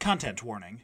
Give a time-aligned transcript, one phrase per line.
[0.00, 0.80] Content warning.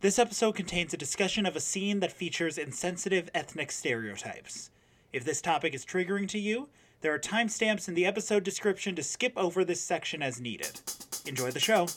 [0.00, 4.70] This episode contains a discussion of a scene that features insensitive ethnic stereotypes.
[5.12, 6.70] If this topic is triggering to you,
[7.02, 10.80] there are timestamps in the episode description to skip over this section as needed.
[11.26, 11.88] Enjoy the show.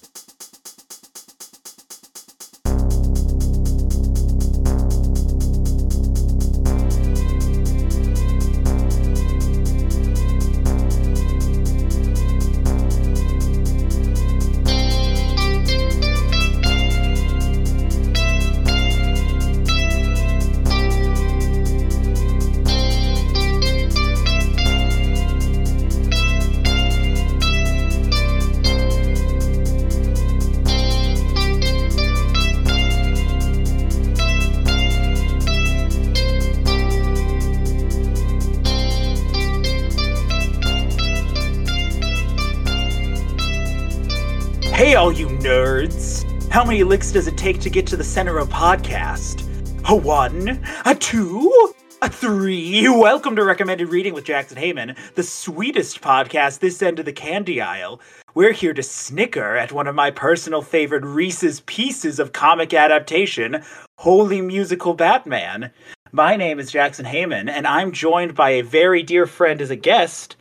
[46.67, 49.41] Many licks does it take to get to the center of podcast?
[49.87, 52.90] A one, a two, a three.
[52.90, 57.62] Welcome to Recommended Reading with Jackson Heyman, the sweetest podcast this end of the candy
[57.62, 58.01] aisle.
[58.35, 63.63] We're here to snicker at one of my personal favorite Reese's pieces of comic adaptation,
[63.98, 65.71] Holy Musical Batman.
[66.11, 69.77] My name is Jackson Heyman, and I'm joined by a very dear friend as a
[69.77, 70.35] guest.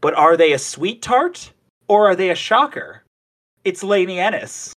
[0.00, 1.52] But are they a sweet tart
[1.88, 3.02] or are they a shocker?
[3.64, 4.72] It's Lainey Ennis.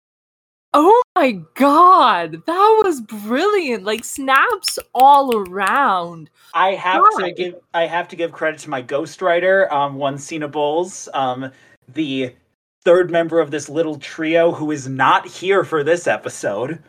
[0.77, 3.85] Oh my god, that was brilliant!
[3.85, 6.29] Like snaps all around.
[6.53, 10.49] I have to give I have to give credit to my ghostwriter, um, one Cena
[10.49, 11.49] Bowles, um,
[11.93, 12.35] the
[12.83, 16.83] third member of this little trio who is not here for this episode.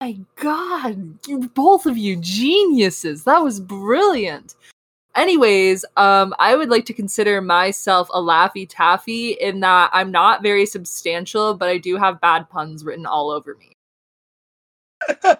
[0.00, 3.22] My god, you both of you geniuses.
[3.22, 4.56] That was brilliant.
[5.14, 10.42] Anyways, um, I would like to consider myself a laffy taffy in that I'm not
[10.42, 13.76] very substantial, but I do have bad puns written all over me.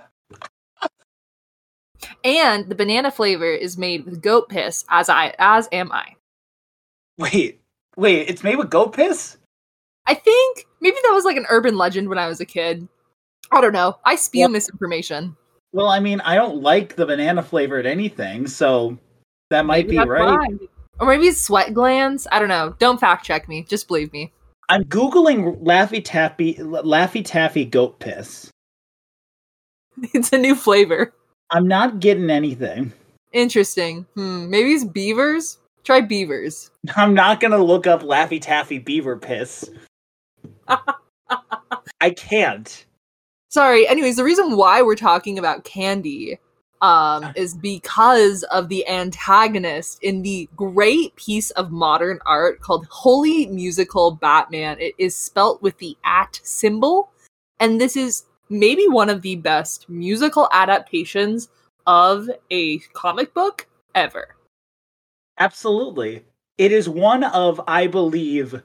[2.24, 6.16] and the banana flavor is made with goat piss, as I as am I.
[7.16, 7.60] Wait,
[7.96, 9.38] wait, it's made with goat piss?
[10.06, 12.88] I think maybe that was like an urban legend when I was a kid.
[13.50, 13.98] I don't know.
[14.04, 15.36] I spew misinformation.
[15.72, 18.98] Well, I mean, I don't like the banana flavored anything, so
[19.52, 20.38] that might Maybe be right.
[20.38, 20.48] why.
[20.98, 22.26] Or maybe it's sweat glands.
[22.32, 22.74] I don't know.
[22.78, 23.64] Don't fact check me.
[23.68, 24.32] Just believe me.
[24.68, 28.50] I'm googling Laffy Taffy Laffy Taffy goat piss.
[30.14, 31.12] It's a new flavor.
[31.50, 32.94] I'm not getting anything.
[33.32, 34.06] Interesting.
[34.14, 34.48] Hmm.
[34.48, 35.58] Maybe it's beavers.
[35.84, 36.70] Try beavers.
[36.96, 39.70] I'm not gonna look up Laffy Taffy beaver piss.
[42.00, 42.86] I can't.
[43.50, 43.86] Sorry.
[43.86, 46.38] Anyways, the reason why we're talking about candy
[46.82, 53.46] um, is because of the antagonist in the great piece of modern art called Holy
[53.46, 54.78] Musical Batman.
[54.80, 57.10] It is spelt with the at symbol,
[57.60, 61.48] and this is maybe one of the best musical adaptations
[61.86, 64.34] of a comic book ever.
[65.38, 66.24] Absolutely.
[66.58, 68.60] It is one of, I believe,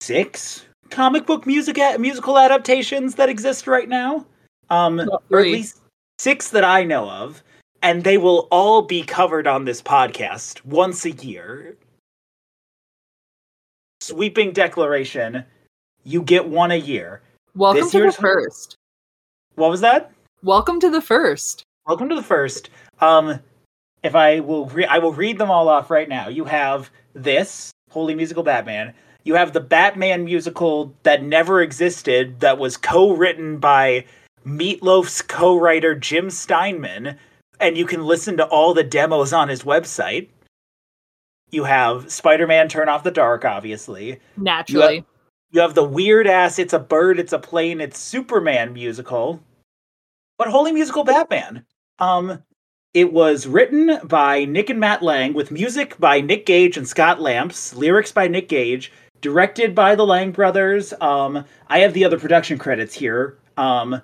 [0.00, 4.26] six comic book music musical adaptations that exist right now.
[4.70, 5.80] Um, Well, or at least
[6.24, 7.42] six that I know of,
[7.82, 11.76] and they will all be covered on this podcast once a year.
[14.00, 15.44] Sweeping declaration:
[16.02, 17.20] you get one a year.
[17.54, 18.78] Welcome This to the first.
[19.56, 20.12] What was that?
[20.42, 21.62] Welcome to the first.
[21.86, 22.70] Welcome to the first.
[23.02, 23.38] Um,
[24.02, 26.28] if I will, re- I will read them all off right now.
[26.28, 28.94] You have this Holy Musical Batman.
[29.24, 34.06] You have the Batman musical that never existed, that was co-written by
[34.44, 37.18] Meatloaf's co-writer Jim Steinman,
[37.60, 40.28] and you can listen to all the demos on his website.
[41.50, 44.20] You have Spider-Man: Turn Off the Dark, obviously.
[44.36, 45.04] Naturally.
[45.52, 49.40] You have the weird ass It's a Bird, It's a Plane, It's Superman musical.
[50.36, 51.64] But Holy Musical Batman.
[52.00, 52.42] Um
[52.92, 57.20] it was written by Nick and Matt Lang with music by Nick Gage and Scott
[57.20, 60.92] Lamps, lyrics by Nick Gage, directed by the Lang brothers.
[61.00, 63.38] Um I have the other production credits here.
[63.56, 64.02] Um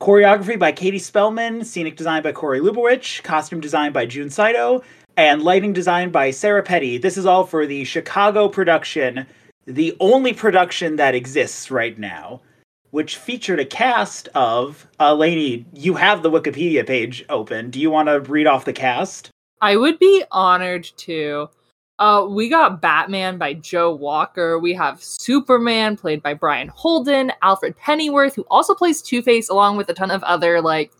[0.00, 4.82] choreography by Katie Spellman, scenic design by Corey Lubowich, costume design by June Saito,
[5.16, 6.96] and lighting design by Sarah Petty.
[6.96, 9.26] This is all for the Chicago production
[9.66, 12.40] the only production that exists right now,
[12.90, 15.66] which featured a cast of uh, Lainey.
[15.74, 17.70] You have the Wikipedia page open.
[17.70, 19.30] Do you want to read off the cast?
[19.60, 21.50] I would be honored to.
[22.00, 24.58] Uh, we got Batman by Joe Walker.
[24.58, 29.76] We have Superman played by Brian Holden, Alfred Pennyworth, who also plays Two Face, along
[29.76, 30.90] with a ton of other like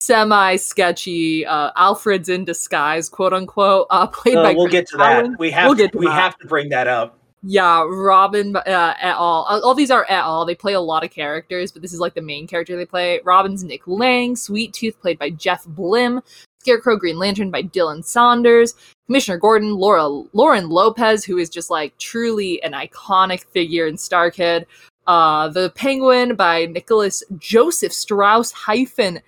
[0.00, 4.88] semi sketchy uh, Alfred's in disguise, quote unquote, uh, played Uh, by we'll Chris get
[4.88, 5.38] to that.
[5.38, 6.12] We have We'll to, we that.
[6.12, 7.18] have to bring that up.
[7.42, 9.18] Yeah, Robin uh, et al.
[9.18, 10.44] All, all these are et al.
[10.46, 13.20] They play a lot of characters, but this is like the main character they play.
[13.24, 16.22] Robin's Nick Lang, Sweet Tooth played by Jeff Blim,
[16.60, 18.74] Scarecrow Green Lantern by Dylan Saunders,
[19.06, 24.66] Commissioner Gordon, Laura Lauren Lopez, who is just like truly an iconic figure in StarKid.
[25.06, 29.20] Uh, the Penguin by Nicholas Joseph Strauss hyphen.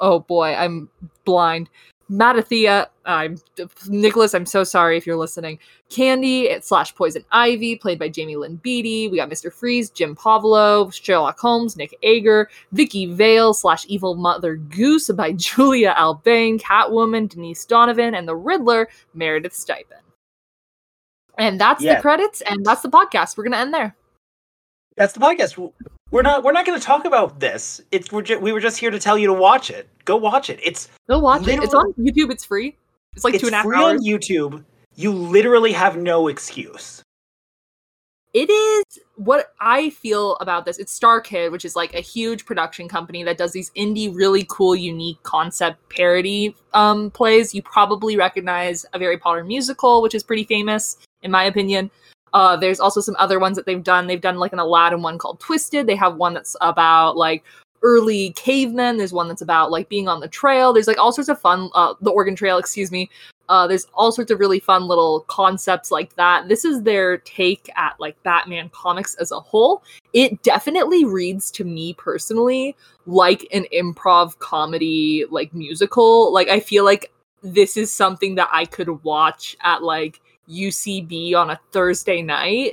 [0.00, 0.88] Oh boy, I'm
[1.24, 1.68] blind.
[2.10, 3.36] Matathias, I'm
[3.88, 4.34] Nicholas.
[4.34, 5.58] I'm so sorry if you're listening.
[5.90, 9.08] Candy slash Poison Ivy, played by Jaime Lyn Beatty.
[9.08, 9.52] We got Mr.
[9.52, 15.94] Freeze, Jim Povolo, Sherlock Holmes, Nick Ager, Vicky Vale slash Evil Mother Goose by Julia
[15.98, 20.00] Albain, Catwoman, Denise Donovan, and the Riddler, Meredith Stepien.
[21.36, 21.96] And that's Yeah.
[21.96, 23.36] the credits, and that's the podcast.
[23.36, 23.94] We're gonna end there.
[24.96, 25.56] That's the podcast.
[26.10, 26.42] We're not.
[26.42, 27.80] We're not going to talk about this.
[27.92, 28.10] It's.
[28.10, 29.88] We're ju- we were just here to tell you to watch it.
[30.04, 30.58] Go watch it.
[30.62, 30.88] It's.
[31.08, 31.62] Go watch it.
[31.62, 32.30] It's on YouTube.
[32.30, 32.76] It's free.
[33.14, 34.00] It's like it's two and a half free hours.
[34.00, 34.64] on YouTube.
[34.94, 37.02] You literally have no excuse.
[38.34, 38.84] it is
[39.16, 40.78] what I feel about this.
[40.78, 44.76] It's StarKid, which is like a huge production company that does these indie, really cool,
[44.76, 47.54] unique concept parody um, plays.
[47.54, 51.90] You probably recognize a Harry Potter musical, which is pretty famous, in my opinion.
[52.32, 54.06] Uh, there's also some other ones that they've done.
[54.06, 55.86] They've done like an Aladdin one called Twisted.
[55.86, 57.44] They have one that's about like
[57.82, 58.96] early cavemen.
[58.96, 60.72] There's one that's about like being on the trail.
[60.72, 63.10] There's like all sorts of fun, uh, the Oregon Trail, excuse me.
[63.48, 66.48] Uh, there's all sorts of really fun little concepts like that.
[66.48, 69.82] This is their take at like Batman comics as a whole.
[70.12, 72.76] It definitely reads to me personally
[73.06, 76.32] like an improv comedy, like musical.
[76.32, 77.10] Like I feel like
[77.42, 82.72] this is something that I could watch at like UCB on a Thursday night.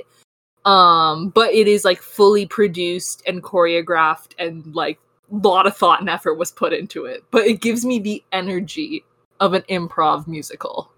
[0.64, 4.98] Um, but it is like fully produced and choreographed and like
[5.30, 7.24] a lot of thought and effort was put into it.
[7.30, 9.04] But it gives me the energy
[9.40, 10.90] of an improv musical.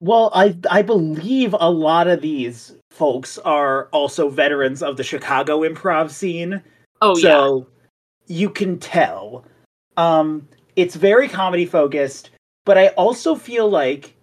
[0.00, 5.60] Well, I I believe a lot of these folks are also veterans of the Chicago
[5.60, 6.62] improv scene.
[7.00, 7.22] Oh yeah.
[7.22, 7.66] so
[8.26, 9.44] you can tell.
[9.96, 10.46] Um,
[10.76, 12.30] it's very comedy focused,
[12.64, 14.14] but I also feel like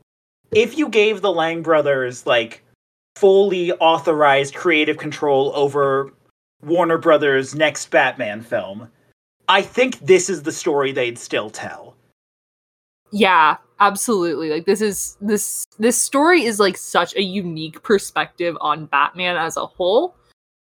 [0.55, 2.63] if you gave the Lang brothers like
[3.15, 6.11] fully authorized creative control over
[6.63, 8.89] Warner Brothers' next Batman film,
[9.47, 11.95] I think this is the story they'd still tell.
[13.11, 14.49] Yeah, absolutely.
[14.49, 19.57] Like this is this this story is like such a unique perspective on Batman as
[19.57, 20.15] a whole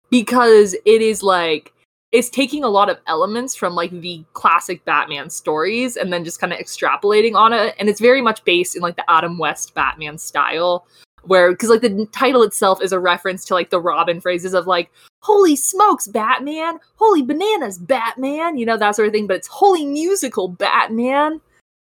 [0.09, 1.73] because it is like
[2.11, 6.39] it's taking a lot of elements from like the classic Batman stories and then just
[6.39, 9.73] kind of extrapolating on it and it's very much based in like the Adam West
[9.73, 10.85] Batman style
[11.23, 14.67] where because like the title itself is a reference to like the Robin phrases of
[14.67, 14.91] like
[15.21, 19.85] holy smokes Batman, holy bananas Batman, you know that sort of thing but it's holy
[19.85, 21.39] musical Batman.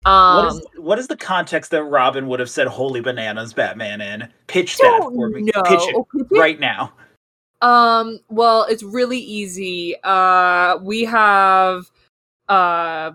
[0.05, 4.01] Um, what is what is the context that Robin would have said "Holy bananas, Batman"
[4.01, 4.29] in?
[4.45, 5.41] Pitch that for me.
[5.41, 5.63] know.
[5.63, 6.93] Pitch it Okay, right now.
[7.65, 9.95] Um, well, it's really easy.
[10.03, 11.89] Uh, we have
[12.47, 13.11] uh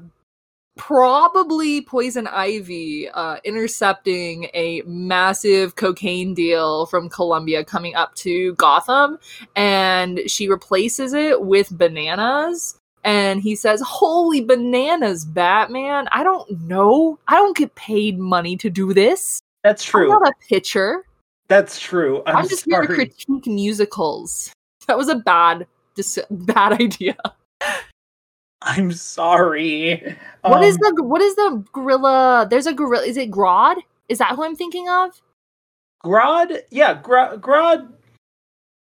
[0.77, 9.19] probably Poison Ivy uh intercepting a massive cocaine deal from Colombia coming up to Gotham
[9.55, 16.09] and she replaces it with bananas and he says, "Holy bananas, Batman.
[16.13, 17.19] I don't know.
[17.29, 19.41] I don't get paid money to do this.
[19.63, 20.13] That's true.
[20.13, 21.05] I'm not a pitcher."
[21.51, 22.23] That's true.
[22.27, 24.53] I'm, I'm, just here to critique musicals.
[24.87, 25.67] That was a bad,
[25.97, 27.17] dis- bad idea.
[28.63, 30.17] I'm sorry.
[30.43, 32.47] What is Um, the what is the gorilla?
[32.49, 33.05] There's a gorilla.
[33.05, 33.79] Is it Grodd?
[34.09, 35.21] Is that who I'm thinking of?
[36.05, 36.61] Grodd?
[36.71, 37.89] Yeah, Gro- Grodd.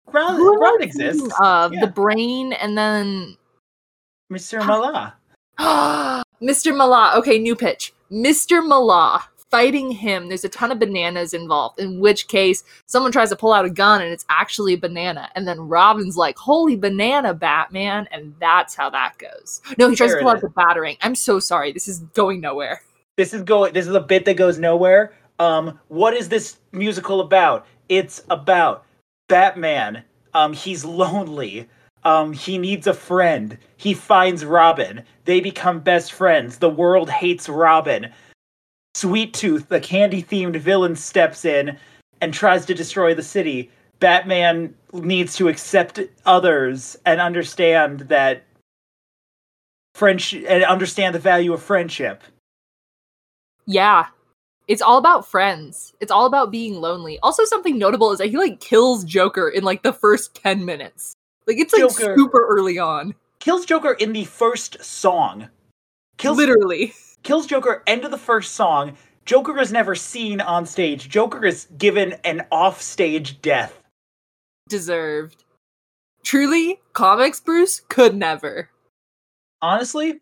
[0.08, 1.28] Grodd, Who am Grodd exists.
[1.42, 1.80] Of Yeah.
[1.80, 3.36] the brain, and then
[4.32, 4.64] Mr.
[4.64, 5.14] Mallah.
[6.40, 6.76] Mr.
[6.76, 7.14] Mallah.
[7.18, 7.92] Okay, new pitch.
[8.12, 8.64] Mr.
[8.64, 10.28] Mallah fighting him.
[10.28, 11.80] There's a ton of bananas involved.
[11.80, 15.28] In which case, someone tries to pull out a gun, and it's actually a banana.
[15.34, 19.60] And then Robin's like, "Holy banana, Batman!" And that's how that goes.
[19.78, 20.96] No, he tries There to pull out the batarang.
[21.02, 21.72] I'm so sorry.
[21.72, 22.82] This is going nowhere.
[23.16, 23.72] This is going.
[23.72, 25.12] This is a bit that goes nowhere.
[25.38, 27.66] Um, what is this musical about?
[27.88, 28.84] It's about
[29.28, 30.04] Batman.
[30.34, 31.68] Um, he's lonely.
[32.04, 33.58] Um, he needs a friend.
[33.76, 35.04] He finds Robin.
[35.24, 36.58] They become best friends.
[36.58, 38.10] The world hates Robin.
[38.94, 41.76] Sweet Tooth, the candy themed villain, steps in
[42.20, 43.70] and tries to destroy the city.
[44.00, 48.44] Batman needs to accept others and understand that
[49.94, 52.22] French and understand the value of friendship.
[53.66, 54.06] Yeah.
[54.68, 55.94] It's all about friends.
[56.00, 57.18] It's all about being lonely.
[57.22, 61.14] Also, something notable is that he like kills Joker in like the first 10 minutes.
[61.46, 62.14] Like it's like Joker.
[62.16, 63.14] super early on.
[63.40, 65.48] kills Joker in the first song.
[66.18, 66.94] Kills Literally.
[67.22, 68.96] kills Joker end of the first song.
[69.24, 71.08] Joker is never seen on stage.
[71.08, 73.80] Joker is given an off-stage death.
[74.70, 75.44] deserved.
[76.24, 78.70] Truly, comics Bruce could never.
[79.60, 80.20] Honestly,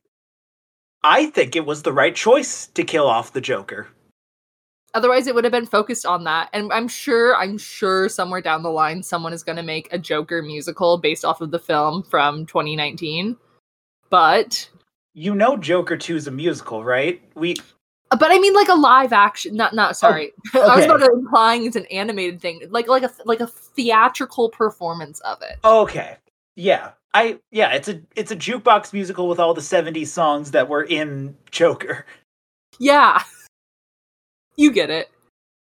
[1.05, 3.87] I think it was the right choice to kill off the Joker.
[4.95, 6.49] Otherwise, it would have been focused on that.
[6.53, 9.99] And I'm sure, I'm sure somewhere down the line, someone is going to make a
[9.99, 13.37] Joker musical based off of the film from 2019.
[14.11, 14.69] But
[15.19, 17.21] You know Joker 2 is a musical, right?
[17.35, 17.57] We
[18.13, 19.57] uh, but I mean like a live action.
[19.57, 20.33] Not not oh, sorry.
[20.55, 24.49] I was about to implying it's an animated thing, like like a like a theatrical
[24.51, 25.59] performance of it.
[25.65, 26.17] Okay.
[26.55, 26.93] Yeah.
[27.15, 30.85] I yeah, it's a it's a jukebox musical with all the 70s songs that were
[30.85, 32.07] in Joker.
[32.79, 33.21] Yeah,
[34.57, 35.11] you get it.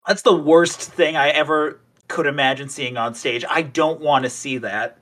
[0.06, 3.44] That's the worst thing I ever could imagine seeing on stage.
[3.48, 4.98] I don't want to see that.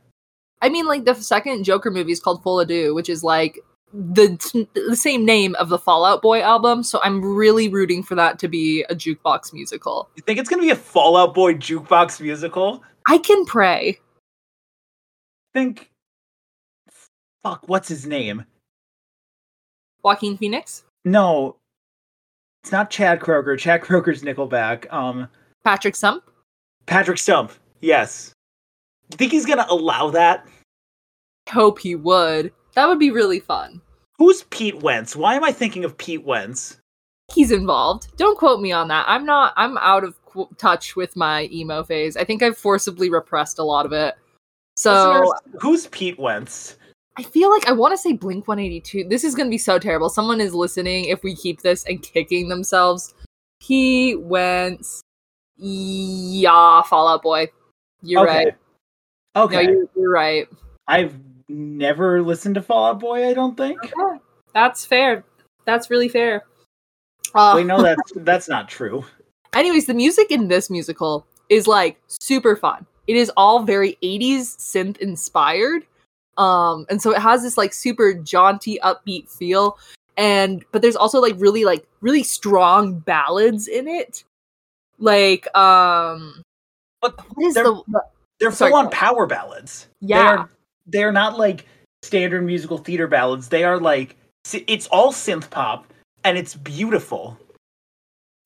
[0.62, 3.58] I mean, like the second Joker movie is called Folie à Deux, which is like
[3.98, 6.82] the the same name of the Fall Out Boy album.
[6.82, 10.08] So I'm really rooting for that to be a jukebox musical.
[10.16, 12.82] You think it's going to be a Fall Out Boy jukebox musical?
[13.08, 13.98] I can pray.
[15.54, 15.90] think
[17.42, 18.44] fuck, what's his name?
[20.02, 21.56] Joaquin Phoenix, No.
[22.62, 23.56] It's not Chad Kroeger.
[23.58, 24.92] Chad Kroeger's Nickelback.
[24.92, 25.28] Um
[25.64, 26.24] Patrick Stump.
[26.86, 27.52] Patrick Stump.
[27.80, 28.32] Yes.
[29.10, 30.46] You think he's going to allow that?
[31.48, 32.52] Hope he would.
[32.74, 33.80] That would be really fun.
[34.18, 35.14] Who's Pete Wentz?
[35.14, 36.78] Why am I thinking of Pete Wentz?
[37.32, 38.16] He's involved.
[38.16, 39.04] Don't quote me on that.
[39.08, 39.52] I'm not.
[39.56, 42.16] I'm out of qu- touch with my emo phase.
[42.16, 44.14] I think I've forcibly repressed a lot of it.
[44.76, 46.78] So Listeners, who's Pete Wentz?
[47.18, 49.08] I feel like I want to say Blink 182.
[49.08, 50.10] This is going to be so terrible.
[50.10, 53.14] Someone is listening if we keep this and kicking themselves.
[53.60, 55.00] He Wentz.
[55.56, 57.50] Yeah, Fall Out Boy.
[58.02, 58.54] You're right.
[59.34, 59.66] Okay.
[59.66, 60.48] No, you're, you're right.
[60.86, 61.14] I've
[61.48, 63.78] never listened to Fall Out Boy, I don't think.
[63.84, 64.18] Okay.
[64.54, 65.24] That's fair.
[65.64, 66.44] That's really fair.
[67.34, 69.04] Uh, Wait, no, that's that's not true.
[69.54, 72.86] anyways, the music in this musical is like super fun.
[73.06, 75.86] It is all very 80s synth inspired.
[76.38, 79.78] Um, and so it has this like super jaunty, upbeat feel.
[80.16, 84.24] And but there's also like really like really strong ballads in it.
[84.98, 86.42] Like um
[87.02, 88.02] But what is they're- the, the
[88.40, 88.90] They're full on.
[88.90, 89.88] power ballads.
[90.00, 90.46] yeah.
[90.86, 91.66] They're, not like
[92.02, 93.48] standard musical theater ballads.
[93.48, 94.16] They are like
[94.52, 95.92] it's all synth pop
[96.24, 97.36] and it's beautiful.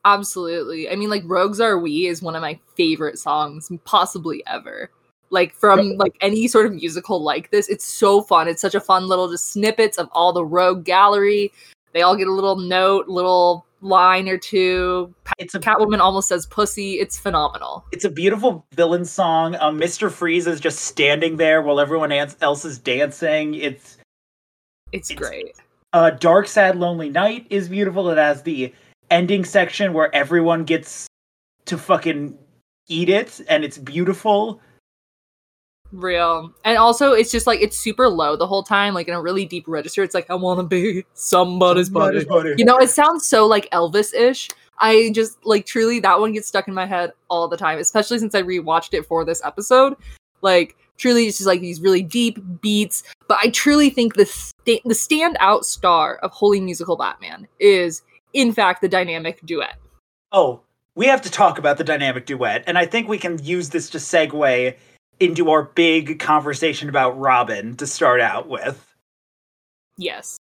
[0.05, 0.89] Absolutely.
[0.89, 4.91] I mean, like "Rogues Are We" is one of my favorite songs, possibly ever.
[5.29, 8.49] Like from like any sort of musical like this, it's so fun.
[8.49, 11.53] It's such a fun little just snippets of all the Rogue gallery.
[11.93, 15.15] They all get a little note, little line or two.
[15.39, 17.85] It's a Catwoman almost says "pussy." It's phenomenal.
[17.93, 19.57] it's a beautiful villain song.
[19.57, 20.11] Um, Mr.
[20.11, 23.55] Freeze is just standing there while everyone else is dancing.
[23.55, 23.97] It's
[24.93, 25.53] It's, It's- great.
[25.93, 28.11] uh, Dark Sad Lonely Night is beautiful.
[28.11, 28.75] It has the
[29.11, 31.07] ending section where everyone gets
[31.67, 32.37] to fucking
[32.89, 34.61] eat it, and it's beautiful.
[35.93, 36.53] Real.
[36.65, 39.45] And also, it's just like it's super low the whole time, like in a really
[39.45, 40.03] deep register.
[40.03, 42.25] It's like I want to be somebody's buddy.
[42.57, 44.49] You know, it sounds so like Elvis ish.
[44.79, 48.19] I just like truly that one gets stuck in my head all the time, especially
[48.19, 49.95] since I rewatched it for this episode.
[50.43, 53.03] Like truly, it's just like these really deep beats.
[53.27, 58.53] But I truly think the sta- the standout star of Holy Musical Batman is, in
[58.53, 59.75] fact, the dynamic duet.
[60.33, 60.61] Oh,
[60.95, 63.91] we have to talk about the dynamic duet, and I think we can use this
[63.91, 64.77] to segue
[65.21, 68.87] into our big conversation about Robin to start out with.
[69.97, 70.39] Yes.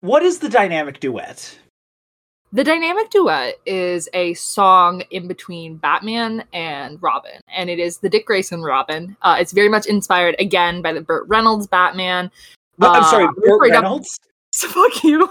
[0.00, 1.58] What is the dynamic duet?
[2.52, 8.08] The dynamic duet is a song in between Batman and Robin, and it is the
[8.08, 9.16] Dick Grayson Robin.
[9.22, 12.30] Uh, it's very much inspired again by the Burt Reynolds Batman.
[12.80, 14.20] I'm Uh, sorry, Burt straight up- Reynolds?
[14.52, 15.28] So fuck you.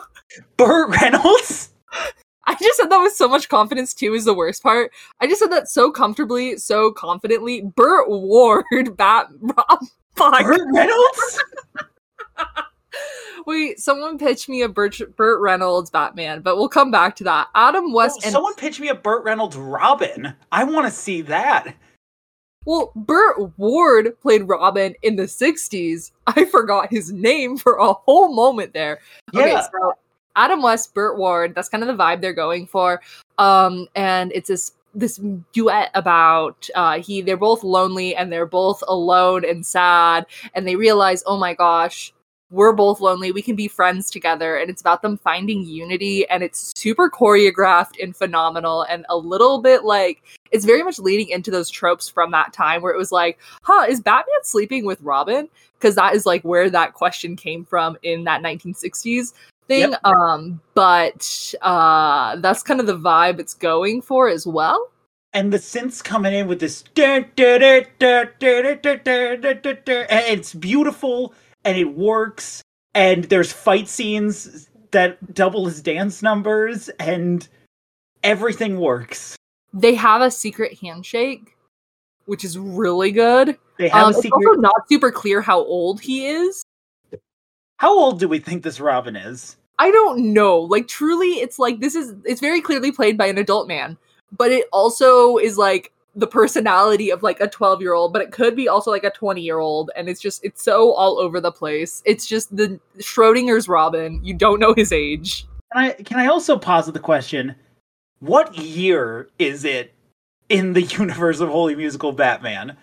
[0.57, 1.69] Burt Reynolds?
[2.45, 4.13] I just said that with so much confidence too.
[4.13, 4.91] Is the worst part.
[5.21, 7.61] I just said that so comfortably, so confidently.
[7.61, 8.65] Burt Ward,
[8.97, 9.79] Bat, Rob.
[10.15, 11.43] Burt Reynolds?
[13.45, 17.47] Wait, someone pitched me a Burt, Burt Reynolds Batman, but we'll come back to that.
[17.55, 20.33] Adam oh, West Oh, and someone pitched me a Burt Reynolds Robin.
[20.51, 21.75] I want to see that.
[22.65, 26.11] Well, Burt Ward played Robin in the 60s.
[26.27, 28.99] I forgot his name for a whole moment there.
[29.35, 29.61] Okay, Yeah.
[29.61, 29.93] so
[30.35, 33.01] Adam West, Burt Ward, that's kind of the vibe they're going for.
[33.37, 35.19] Um, and it's this this
[35.53, 40.75] duet about uh he they're both lonely and they're both alone and sad and they
[40.75, 42.13] realize, "Oh my gosh,
[42.51, 43.31] we're both lonely.
[43.31, 48.01] We can be friends together." And it's about them finding unity and it's super choreographed
[48.01, 50.21] and phenomenal and a little bit like
[50.51, 53.87] it's very much leading into those tropes from that time where it was like, huh,
[53.89, 55.49] is Batman sleeping with Robin?
[55.79, 59.33] Because that is like where that question came from in that 1960s
[59.67, 59.91] thing.
[59.91, 59.99] Yep.
[60.03, 64.89] Um, but uh, that's kind of the vibe it's going for as well.
[65.33, 66.83] And the synths coming in with this,
[70.15, 71.33] it's beautiful
[71.65, 72.61] and it works.
[72.93, 77.47] And there's fight scenes that double as dance numbers, and
[78.23, 79.35] everything works.
[79.73, 81.57] They have a secret handshake,
[82.25, 83.57] which is really good.
[83.79, 86.62] They have um, It's also not super clear how old he is
[87.83, 90.59] how old do we think this robin is I don't know.
[90.59, 93.97] Like truly, it's like this is it's very clearly played by an adult man,
[94.31, 98.31] but it also is like the personality of like a 12 year old, but it
[98.31, 101.41] could be also like a 20 year old, and it's just it's so all over
[101.41, 102.03] the place.
[102.05, 104.23] It's just the Schrodinger's Robin.
[104.23, 105.47] You don't know his age.
[105.73, 107.55] Can I can I also posit the question?
[108.19, 109.93] What year is it
[110.49, 112.77] in the universe of Holy Musical Batman?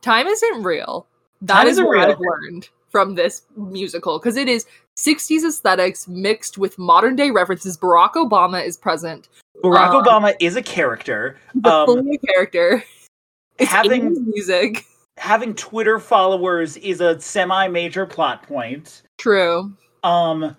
[0.00, 1.06] Time isn't real.
[1.42, 2.10] That Time is what real.
[2.10, 4.64] I've learned from this musical because it is
[4.96, 7.76] 60s aesthetics mixed with modern day references.
[7.76, 9.28] Barack Obama is present.
[9.62, 11.38] Barack Um, Obama is a character.
[11.64, 12.82] Um, fully a character.
[13.58, 14.84] It's having- music.
[15.18, 19.02] Having Twitter followers is a semi-major plot point.
[19.18, 19.72] True.
[20.04, 20.56] Um,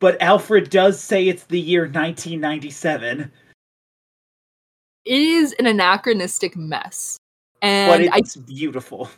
[0.00, 3.30] but Alfred does say it's the year 1997,
[5.04, 7.18] It is an anachronistic mess.
[7.60, 9.08] but And I it's beautiful.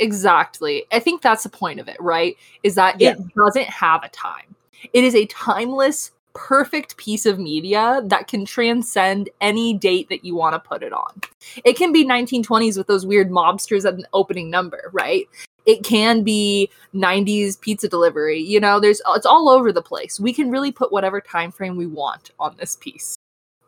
[0.00, 0.84] Exactly.
[0.90, 2.36] I think that's the point of it, right?
[2.62, 3.10] Is that Yeah.
[3.12, 4.56] it doesn't have a time.
[4.92, 10.34] It is a timeless, perfect piece of media that can transcend any date that you
[10.34, 11.20] want to put it on.
[11.64, 15.28] It can be 1920s with those weird mobsters at an opening number, right?
[15.66, 18.40] It can be 90s pizza delivery.
[18.40, 20.18] You know, there's it's all over the place.
[20.18, 23.16] We can really put whatever time frame we want on this piece.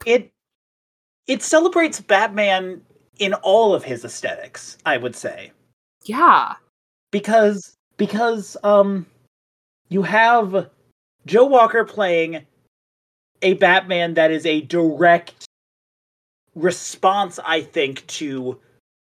[0.07, 0.33] It
[1.27, 2.81] it celebrates Batman
[3.19, 5.53] in all of his aesthetics, I would say.
[6.05, 6.55] Yeah.
[7.11, 9.07] because because um
[9.89, 10.71] you have
[11.27, 12.45] Joe Walker playing
[13.43, 15.47] a Batman that is a direct
[16.55, 18.59] response I think to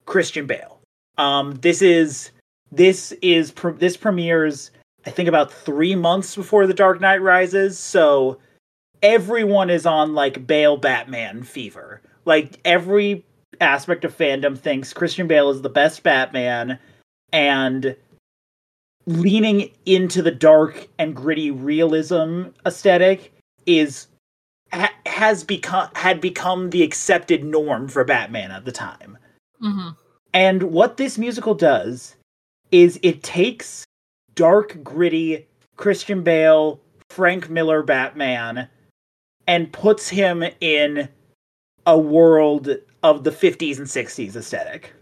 [0.06, 0.80] Christian Bale.
[1.18, 2.32] Um this is
[2.72, 4.72] this is this premieres
[5.06, 8.40] I think about 3 months before The Dark Knight Rises, so
[9.02, 12.02] everyone is on like Bale Batman fever.
[12.26, 13.26] Like every
[13.62, 16.80] aspect of fandom thinks Christian Bale is the best Batman
[17.32, 17.96] and
[19.06, 23.34] leaning into the dark and gritty realism aesthetic
[23.66, 24.08] is
[24.72, 29.18] ha- has become had become the accepted norm for Batman at the time.
[29.60, 29.90] hmm
[30.34, 32.16] And what this musical does
[32.72, 33.86] is it takes
[34.36, 38.68] dark, gritty Christian Bale, Frank Miller Batman,
[39.48, 41.10] and puts him in
[41.86, 42.70] a world
[43.04, 44.94] of the 50s and 60s aesthetic.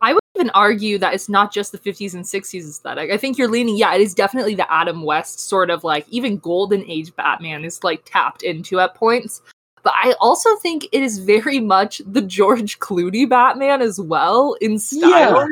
[0.00, 3.10] I would even argue that it's not just the 50s and 60s aesthetic.
[3.10, 6.38] I think you're leaning, yeah, it is definitely the Adam West sort of like even
[6.38, 9.42] golden age Batman is like tapped into at points.
[9.84, 14.78] But I also think it is very much the George Clooney Batman as well in
[14.78, 15.40] style.
[15.40, 15.46] Yeah.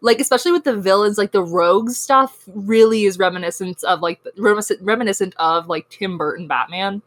[0.00, 4.80] Like especially with the villains, like the rogue stuff really is reminiscent of like reminiscent,
[4.82, 7.02] reminiscent of like Tim Burton Batman.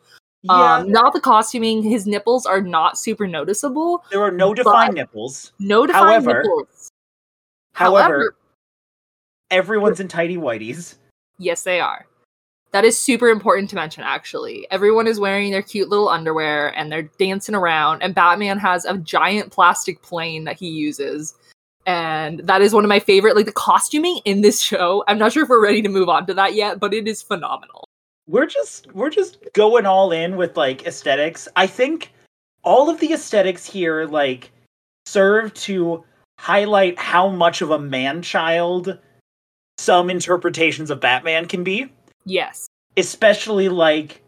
[0.49, 1.81] Um, not the costuming.
[1.83, 4.03] His nipples are not super noticeable.
[4.11, 5.53] there are no defined nipples.
[5.59, 6.89] No defined However- nipples.
[7.73, 8.35] However,
[9.51, 10.95] everyone's in tidy whities.
[11.37, 12.05] Yes, they are.
[12.71, 14.67] That is super important to mention, actually.
[14.71, 18.97] Everyone is wearing their cute little underwear and they're dancing around, and Batman has a
[18.97, 21.35] giant plastic plane that he uses.
[21.85, 25.03] And that is one of my favorite, like the costuming in this show.
[25.07, 27.21] I'm not sure if we're ready to move on to that yet, but it is
[27.21, 27.85] phenomenal.
[28.27, 31.47] We're just we're just going all in with like aesthetics.
[31.55, 32.11] I think
[32.63, 34.51] all of the aesthetics here like
[35.05, 36.03] serve to
[36.39, 38.97] highlight how much of a man child
[39.77, 41.91] some interpretations of Batman can be.
[42.25, 42.67] Yes.
[42.97, 44.21] especially like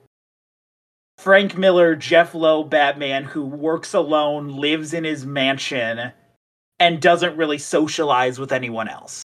[1.17, 6.11] Frank Miller, Jeph Loeb Batman, who works alone, lives in his mansion,
[6.79, 9.23] and doesn't really socialize with anyone else.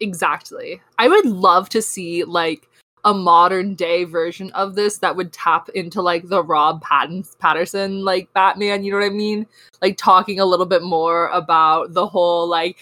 [0.00, 0.80] Exactly.
[0.98, 2.66] I would love to see like
[3.04, 8.02] a modern day version of this that would tap into like the Rob Patton- Pattinson
[8.04, 9.46] like Batman, you know what I mean?
[9.80, 12.78] Like talking a little bit more about the whole like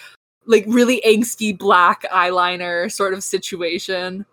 [0.46, 4.26] like really angsty black eyeliner sort of situation.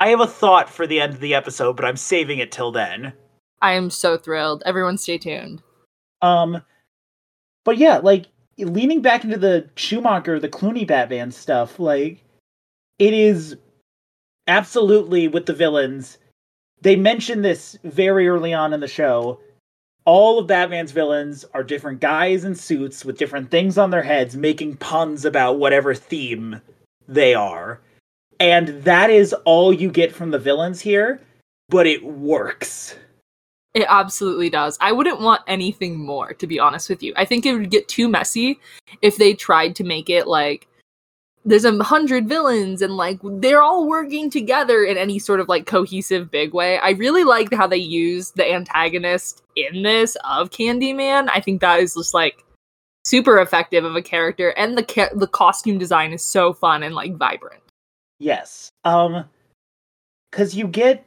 [0.00, 2.72] I have a thought for the end of the episode, but I'm saving it till
[2.72, 3.12] then.
[3.60, 4.62] I am so thrilled.
[4.66, 5.62] Everyone stay tuned.
[6.22, 6.62] Um,
[7.64, 8.26] but yeah, like
[8.58, 12.24] leaning back into the Schumacher, the Clooney Batman stuff, like
[12.98, 13.56] it is
[14.46, 16.18] absolutely with the villains.
[16.80, 19.40] They mention this very early on in the show.
[20.04, 24.36] All of Batman's villains are different guys in suits with different things on their heads,
[24.36, 26.60] making puns about whatever theme
[27.06, 27.80] they are.
[28.40, 31.20] And that is all you get from the villains here,
[31.68, 32.96] but it works.
[33.74, 34.76] It absolutely does.
[34.80, 37.12] I wouldn't want anything more, to be honest with you.
[37.16, 38.58] I think it would get too messy
[39.00, 40.66] if they tried to make it like
[41.44, 45.66] there's a hundred villains and like they're all working together in any sort of like
[45.66, 46.78] cohesive big way.
[46.78, 51.28] I really liked how they used the antagonist in this of Candyman.
[51.32, 52.44] I think that is just like
[53.04, 56.94] super effective of a character, and the ca- the costume design is so fun and
[56.94, 57.62] like vibrant.
[58.18, 58.70] Yes.
[58.84, 59.24] Um
[60.30, 61.04] cuz you get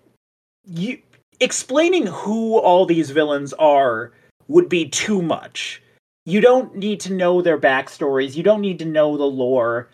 [0.66, 1.00] you
[1.40, 4.12] explaining who all these villains are
[4.48, 5.82] would be too much.
[6.26, 8.36] You don't need to know their backstories.
[8.36, 9.90] You don't need to know the lore.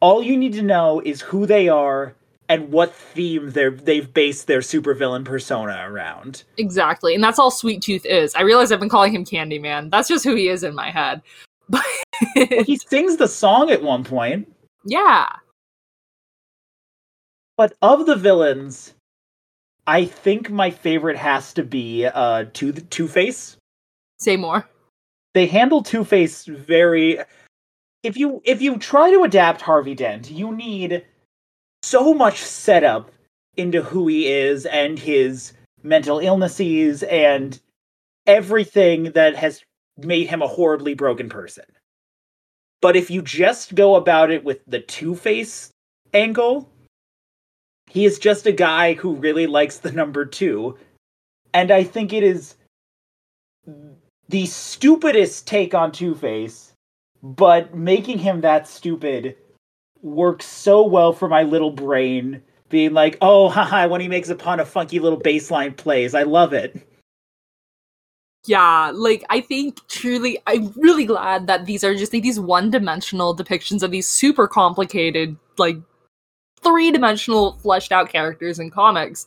[0.00, 2.14] All you need to know is who they are
[2.48, 6.42] and what theme they're they've based their supervillain persona around.
[6.58, 8.34] Exactly, and that's all Sweet Tooth is.
[8.34, 9.90] I realize I've been calling him Candyman.
[9.90, 11.22] That's just who he is in my head.
[11.70, 11.84] But
[12.34, 14.52] Well, he sings the song at one point.
[14.84, 15.28] yeah,
[17.56, 18.94] But of the villains,
[19.86, 23.56] I think my favorite has to be uh Two Two Face.
[24.18, 24.66] say more.
[25.34, 27.18] They handle Two Face very.
[28.02, 31.04] If you if you try to adapt Harvey Dent, you need
[31.82, 33.10] so much setup
[33.56, 37.60] into who he is and his mental illnesses and
[38.26, 39.62] everything that has
[39.98, 41.64] made him a horribly broken person.
[42.80, 45.70] But if you just go about it with the Two Face
[46.14, 46.70] angle,
[47.90, 50.78] he is just a guy who really likes the number two.
[51.52, 52.54] And I think it is
[54.28, 56.69] the stupidest take on Two Face,
[57.22, 59.36] but making him that stupid
[60.02, 62.42] works so well for my little brain.
[62.68, 66.14] Being like, oh, haha, when he makes a pun a funky little baseline plays.
[66.14, 66.86] I love it.
[68.46, 73.36] Yeah, like I think truly, I'm really glad that these are just like these one-dimensional
[73.36, 75.76] depictions of these super complicated, like
[76.62, 79.26] three-dimensional, fleshed-out characters in comics.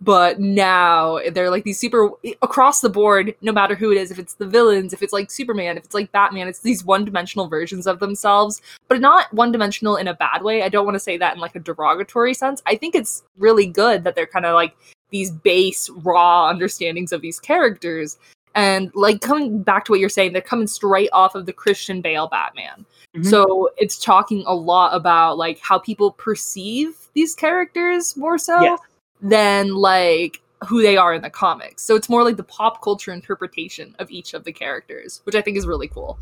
[0.00, 2.10] But now they're like these super
[2.42, 5.30] across the board, no matter who it is, if it's the villains, if it's like
[5.30, 10.08] Superman, if it's like Batman, it's these one-dimensional versions of themselves, but not one-dimensional in
[10.08, 10.62] a bad way.
[10.62, 12.62] I don't want to say that in like a derogatory sense.
[12.66, 14.76] I think it's really good that they're kind of like
[15.10, 18.18] these base raw understandings of these characters
[18.56, 22.00] and like coming back to what you're saying they're coming straight off of the christian
[22.00, 22.84] bale batman
[23.16, 23.26] Mhm.
[23.26, 28.80] so it's talking a lot about like how people perceive these characters more so Yes.
[29.24, 33.12] Than like who they are in the comics so it's more like the pop culture
[33.12, 36.18] interpretation of each of the characters which i think is really cool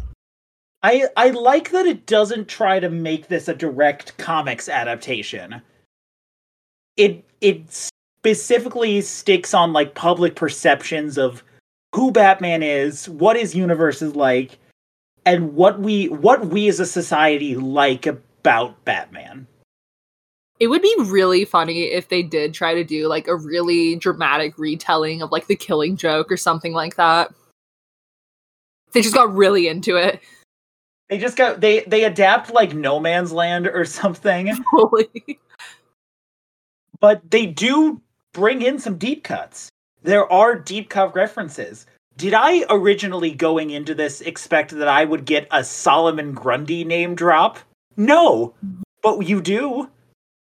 [0.82, 5.62] I I like that it doesn't try to make this a direct comics adaptation.
[6.96, 11.42] It it specifically sticks on like public perceptions of
[11.94, 14.58] who Batman is, what his universe is like,
[15.24, 19.46] and what we what we as a society like about Batman.
[20.62, 24.56] It would be really funny if they did try to do like a really dramatic
[24.56, 27.34] retelling of like the killing joke or something like that
[28.92, 30.20] they just got really into it
[31.12, 35.38] They just got they they adapt like No Man's Land or something, Holy.
[37.00, 38.00] but they do
[38.32, 39.68] bring in some deep cuts.
[40.02, 41.84] There are deep cut references.
[42.16, 47.14] Did I originally going into this expect that I would get a Solomon Grundy name
[47.14, 47.58] drop?
[47.98, 48.80] No, mm-hmm.
[49.02, 49.90] but you do.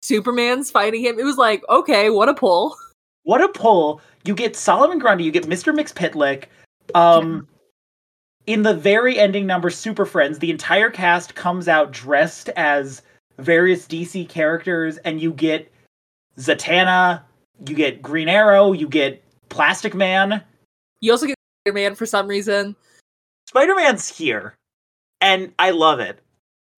[0.03, 1.17] Superman's fighting him.
[1.17, 2.75] It was like, okay, what a pull.
[3.25, 4.01] What a pull!
[4.25, 5.73] You get Solomon Grundy, you get Mr.
[5.73, 6.43] Mxyzptlk.
[6.93, 7.47] Um,
[8.47, 13.01] in the very ending number, Super Friends, the entire cast comes out dressed as
[13.37, 15.71] various DC characters, and you get
[16.37, 17.21] Zatanna,
[17.65, 20.43] you get Green Arrow, you get Plastic Man.
[20.99, 22.75] You also get Spider-Man for some reason.
[23.47, 24.53] Spider Man's here,
[25.21, 26.19] and I love it.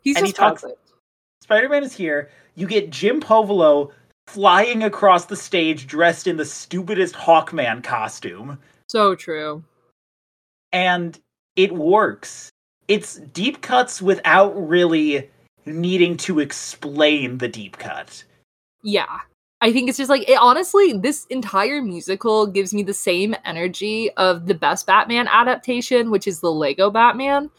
[0.04, 0.64] He's And just he talks-
[1.42, 2.30] Spider Man is here.
[2.56, 3.92] You get Jim Povolo
[4.28, 8.58] flying across the stage dressed in the stupidest Hawkman costume.
[8.88, 9.64] So true.
[10.72, 11.20] and
[11.56, 12.50] it works.
[12.88, 15.30] It's deep cuts without really
[15.66, 18.24] needing to explain the deep cut.
[18.84, 19.22] Yeah.
[19.62, 24.12] I think it's just like it honestly, this entire musical gives me the same energy
[24.18, 27.50] of the best Batman adaptation, which is the Lego Batman.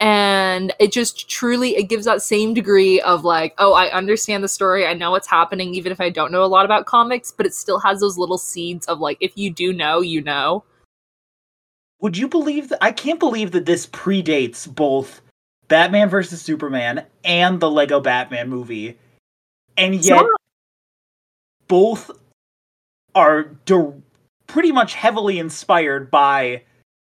[0.00, 4.48] And it just truly it gives that same degree of like, oh, I understand the
[4.48, 7.46] story, I know what's happening, even if I don't know a lot about comics, but
[7.46, 10.64] it still has those little seeds of like, if you do know, you know.
[12.00, 12.84] Would you believe that?
[12.84, 15.22] I can't believe that this predates both
[15.68, 18.98] Batman versus Superman and the Lego Batman movie.
[19.76, 20.24] And yet,
[21.66, 22.10] both
[23.14, 23.92] are di-
[24.46, 26.62] pretty much heavily inspired by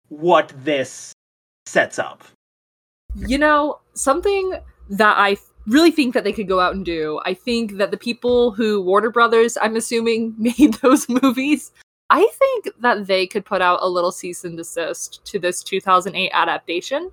[0.08, 1.12] what this
[1.66, 2.22] sets up.
[3.14, 4.54] You know, something
[4.90, 7.20] that I really think that they could go out and do.
[7.24, 11.72] I think that the people who Warner Brothers, I'm assuming, made those movies,
[12.10, 16.30] I think that they could put out a little cease and desist to this 2008
[16.32, 17.10] adaptation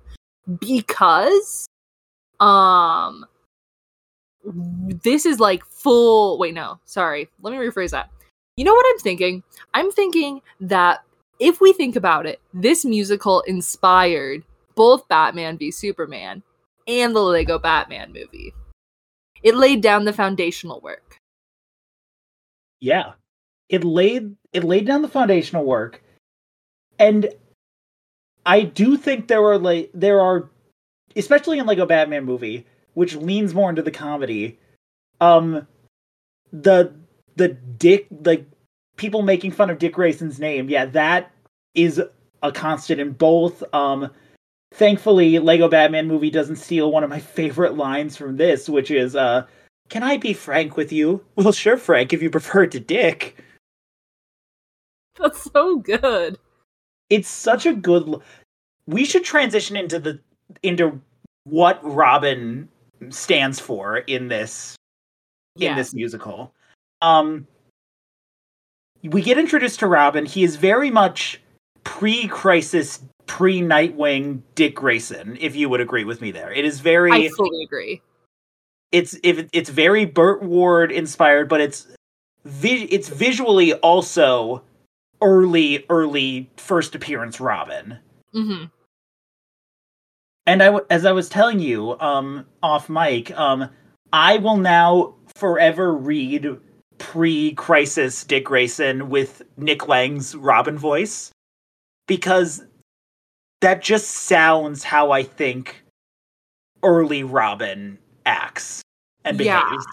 [0.58, 1.66] because
[2.40, 3.24] um
[5.04, 8.08] this is like full wait no sorry let me rephrase that
[8.56, 9.42] you know what i'm thinking
[9.74, 11.04] i'm thinking that
[11.38, 14.42] if we think about it this musical inspired
[14.74, 16.42] both batman v superman
[16.86, 18.52] and the lego batman movie
[19.42, 21.16] it laid down the foundational work
[22.80, 23.12] Yeah.
[23.68, 26.02] It laid it laid down the foundational work.
[26.98, 27.28] And
[28.44, 30.50] I do think there are like there are
[31.16, 34.58] especially in Lego Batman movie, which leans more into the comedy,
[35.20, 35.66] um
[36.52, 36.92] the
[37.36, 38.46] the dick like
[38.96, 41.30] people making fun of Dick Grayson's name, yeah, that
[41.74, 42.02] is
[42.42, 43.62] a constant in both.
[43.72, 44.10] Um
[44.72, 49.16] thankfully Lego Batman movie doesn't steal one of my favorite lines from this, which is
[49.16, 49.46] uh
[49.88, 51.24] can I be frank with you?
[51.34, 53.36] Well, sure, Frank, if you prefer to Dick.
[55.18, 56.38] that's so good
[57.10, 58.08] It's such a good.
[58.08, 58.22] l-
[58.86, 60.20] We should transition into the
[60.62, 61.00] into
[61.44, 62.68] what Robin
[63.08, 64.76] stands for in this
[65.56, 66.52] in yeah this musical.
[67.02, 67.46] Um,
[69.02, 70.26] we get introduced to Robin.
[70.26, 71.40] He is very much
[71.84, 73.00] pre-crisis,
[73.30, 75.38] pre-Nightwing Dick Grayson.
[75.40, 77.12] If you would agree with me, there, it is very.
[77.12, 78.02] i fully agree
[78.92, 81.86] it's if it's very Burt Ward inspired, but it's
[82.44, 84.64] it's visually also
[85.22, 87.98] early early first appearance Robin.
[88.32, 88.64] hmm
[90.44, 93.70] And I as I was telling you um off mic, um
[94.12, 96.58] I will now forever read
[96.98, 101.30] pre-crisis Dick Grayson with Nick Lang's Robin voice
[102.08, 102.64] because
[103.60, 105.82] that just sounds how I think
[106.82, 108.82] early Robin acts
[109.24, 109.68] and Yeah.
[109.68, 109.86] behaves.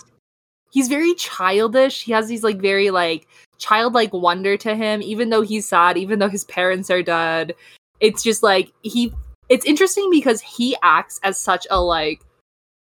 [0.71, 2.03] he's very childish.
[2.03, 3.27] He has these like very like
[3.58, 7.56] childlike wonder to him, even though he's sad, even though his parents are dead.
[7.99, 9.12] It's just like he.
[9.49, 12.21] It's interesting because he acts as such a like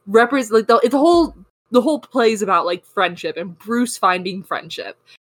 [0.06, 1.34] represent like the, the whole
[1.72, 4.96] the whole play is about like friendship and Bruce finding friendship,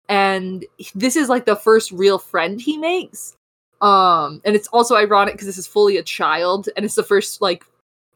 [0.10, 3.34] and this is like the first real friend he makes.
[3.82, 7.42] Um, and it's also ironic because this is fully a child, and it's the first
[7.42, 7.66] like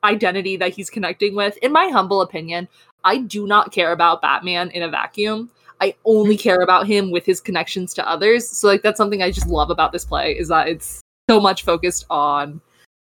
[0.03, 1.57] identity that he's connecting with.
[1.57, 2.67] In my humble opinion,
[3.03, 5.49] I do not care about Batman in a vacuum.
[5.81, 8.47] I only care about him with his connections to others.
[8.47, 11.63] So like that's something I just love about this play is that it's so much
[11.63, 12.61] focused on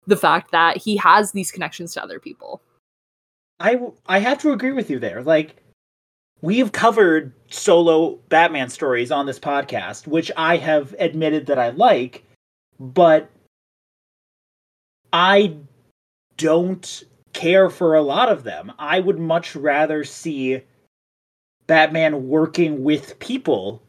[0.05, 2.62] the fact that he has these connections to other people.
[3.59, 5.23] I I have to agree with you there.
[5.23, 5.55] Like
[6.41, 12.23] we've covered solo Batman stories on this podcast, which I have admitted that I like,
[12.80, 13.30] but
[15.12, 15.58] I
[16.38, 18.72] don't care for a lot of them.
[18.80, 20.62] I would much rather see
[21.68, 23.82] Batman working with people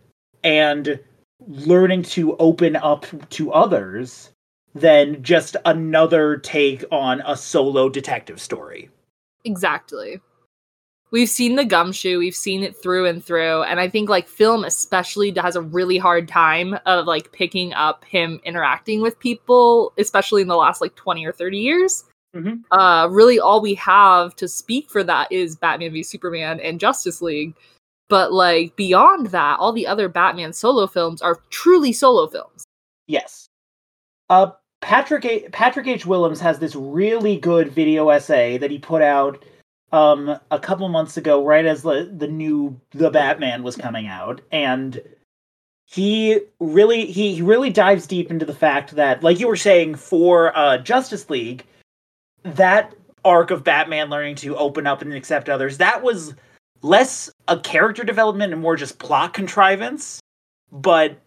[0.43, 0.99] and
[1.47, 4.31] learning to open up to others
[4.75, 8.91] than just another take on a solo detective story.
[9.45, 10.21] Exactly.
[11.13, 14.65] We've seen the gumshoe, we've seen it through and through, and I think like film
[14.65, 20.41] especially has a really hard time of like picking up him interacting with people, especially
[20.43, 22.05] in the last like 20 or 30 years.
[22.37, 22.63] Mhm.
[22.71, 27.21] Uh really all we have to speak for that is Batman v Superman and Justice
[27.21, 27.55] League.
[28.09, 32.65] But like beyond that, all the other Batman solo films are truly solo films.
[33.09, 33.47] Yes.
[34.29, 36.07] Uh, Patrick A- Patrick H.
[36.07, 39.45] Willems has this really good video essay that he put out
[39.93, 44.41] um a couple months ago, right as the the new The Batman was coming out,
[44.53, 45.01] and
[45.87, 50.57] he really he, really dives deep into the fact that, like you were saying, for
[50.57, 51.65] uh, Justice League,
[52.45, 56.35] that arc of Batman learning to open up and accept others that was
[56.83, 60.21] less a character development and more just plot contrivance,
[60.73, 61.19] but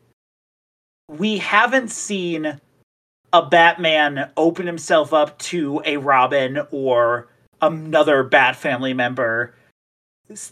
[1.10, 2.60] we haven't seen
[3.34, 7.28] a Batman open himself up to a Robin or
[7.71, 9.56] another Bat family member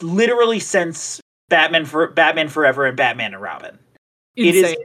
[0.02, 1.20] literally since
[1.50, 3.78] Batman for Batman Forever and Batman and Robin.
[4.36, 4.76] It is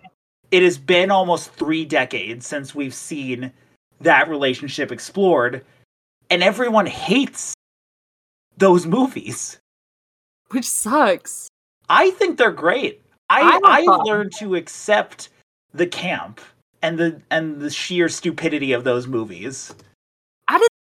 [0.50, 3.52] it has been almost 3 decades since we've seen
[4.00, 5.64] that relationship explored
[6.30, 7.54] and everyone hates
[8.56, 9.58] those movies.
[10.50, 11.48] Which sucks.
[11.88, 13.02] I think they're great.
[13.28, 15.30] I I have I learned to accept
[15.74, 16.40] the camp
[16.82, 19.74] and the and the sheer stupidity of those movies.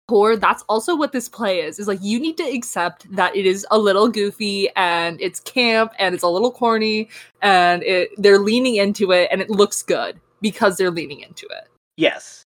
[0.10, 3.46] Core that's also what this play is is like you need to accept that it
[3.46, 7.08] is a little goofy and it's camp and it's a little corny
[7.42, 11.70] and it they're leaning into it and it looks good because they're leaning into it
[12.00, 12.46] Yes.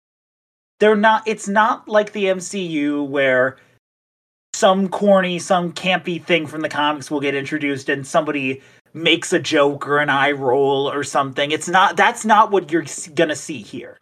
[0.78, 3.56] They're not it's not like the MCU where
[4.54, 8.62] some corny, some campy thing from the comics will get introduced and somebody
[8.94, 11.50] makes a joke or an eye roll or something.
[11.50, 13.98] It's not that's not what you're going to see here.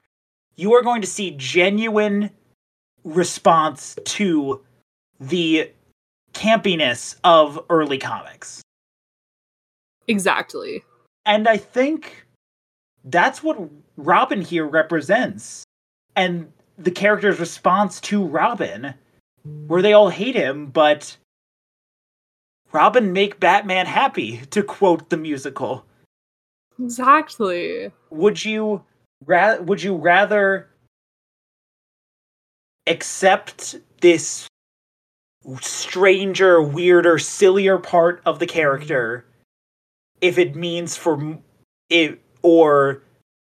[0.57, 2.29] You are going to see genuine
[3.05, 4.61] response to
[5.21, 5.71] the
[6.33, 8.63] campiness of early comics.
[10.07, 10.85] Exactly.
[11.27, 12.27] And I think
[13.05, 13.59] that's what
[13.97, 15.65] Robin here represents.
[16.17, 18.95] And the character's response to Robin,
[19.67, 21.17] where they all hate him, but
[22.73, 25.85] Robin make Batman happy, to quote the musical.
[26.81, 27.91] Exactly.
[28.11, 28.85] Would you
[29.25, 30.69] ra- would you rather
[32.89, 34.49] accept this
[35.61, 39.25] stranger, weirder, sillier part of the character
[40.21, 41.39] if it means for
[41.91, 43.03] it or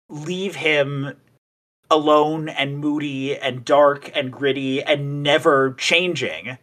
[0.09, 1.14] leave him
[1.90, 6.57] alone and moody and dark and gritty and never changing.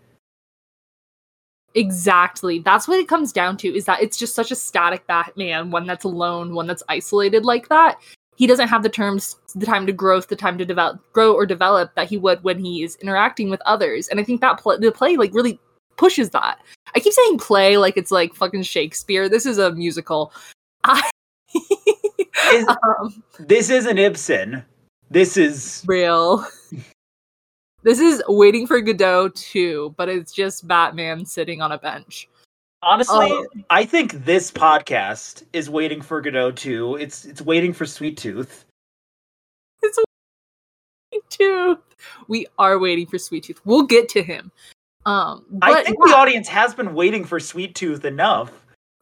[1.76, 2.60] Exactly.
[2.60, 5.86] That's what it comes down to is that it's just such a static Batman, one
[5.86, 8.00] that's alone, one that's isolated like that.
[8.38, 11.48] He doesn't have the terms, the time to growth, the time to develop, grow or
[11.48, 14.08] develop that he would when he is interacting with others.
[14.10, 15.60] And I think that play, the play like really
[15.98, 16.60] pushes that.
[16.96, 19.28] I keep saying play like it's like fucking Shakespeare.
[19.28, 20.32] This is a musical.
[20.84, 21.10] I
[22.54, 24.64] Is- um, This isn't Ibsen.
[25.10, 26.46] This is real.
[27.84, 32.30] this is waiting for Godot too, but it's just Batman sitting on a bench.
[32.82, 33.48] Honestly, Oh.
[33.70, 36.96] I think this podcast is waiting for Godot too.
[36.96, 38.66] It's it's waiting for Sweet Tooth.
[39.82, 40.00] It's
[41.12, 41.80] Sweet Tooth.
[42.28, 43.62] We are waiting for Sweet Tooth.
[43.66, 44.52] We'll get to him.
[45.06, 46.12] Um, but I think yeah.
[46.12, 48.52] the audience has been waiting for Sweet Tooth enough.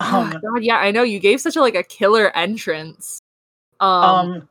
[0.02, 3.22] Oh, Um, God, yeah, I know you gave such a like a killer entrance.
[3.80, 4.50] Um, um,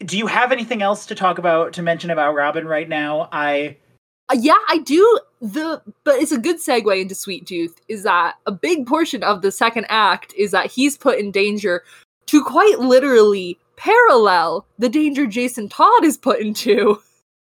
[0.00, 3.28] do you have anything else to talk about to mention about Robin right now?
[3.32, 3.76] I
[4.28, 5.20] uh, yeah, I do.
[5.40, 7.80] The but it's a good segue into Sweet Tooth.
[7.88, 10.34] Is that a big portion of the second act?
[10.36, 11.84] Is that he's put in danger
[12.26, 17.00] to quite literally parallel the danger Jason Todd is put into.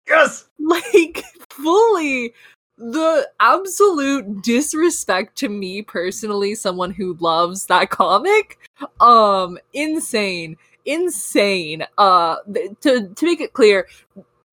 [0.08, 0.48] yes.
[0.60, 2.34] like fully
[2.78, 8.58] the absolute disrespect to me personally someone who loves that comic
[9.00, 12.38] um insane insane uh
[12.82, 13.88] to to make it clear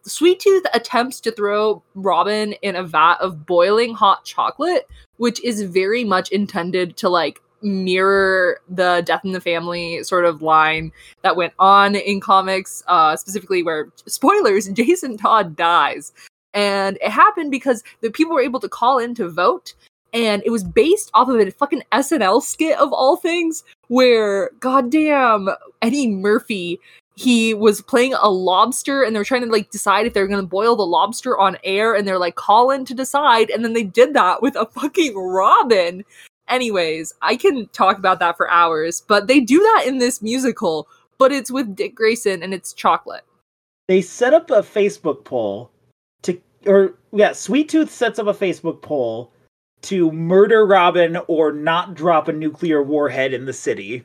[0.08, 5.62] sweet tooth attempts to throw robin in a vat of boiling hot chocolate which is
[5.62, 10.92] very much intended to like mirror the death in the family sort of line
[11.22, 16.12] that went on in comics uh specifically where spoilers jason todd dies.
[16.54, 19.74] And it happened because the people were able to call in to vote
[20.14, 25.50] and it was based off of a fucking SNL skit of all things where goddamn
[25.82, 26.80] Eddie Murphy
[27.18, 30.28] he was playing a lobster and they were trying to like decide if they were
[30.28, 33.72] going to boil the lobster on air and they're like calling to decide and then
[33.72, 36.04] they did that with a fucking robin
[36.48, 40.86] anyways i can talk about that for hours but they do that in this musical
[41.18, 43.24] but it's with dick grayson and it's chocolate
[43.88, 45.70] They set up a Facebook poll
[46.22, 49.32] to or yeah, Sweet Tooth sets up a Facebook poll
[49.82, 54.04] to murder Robin or not drop a nuclear warhead in the city.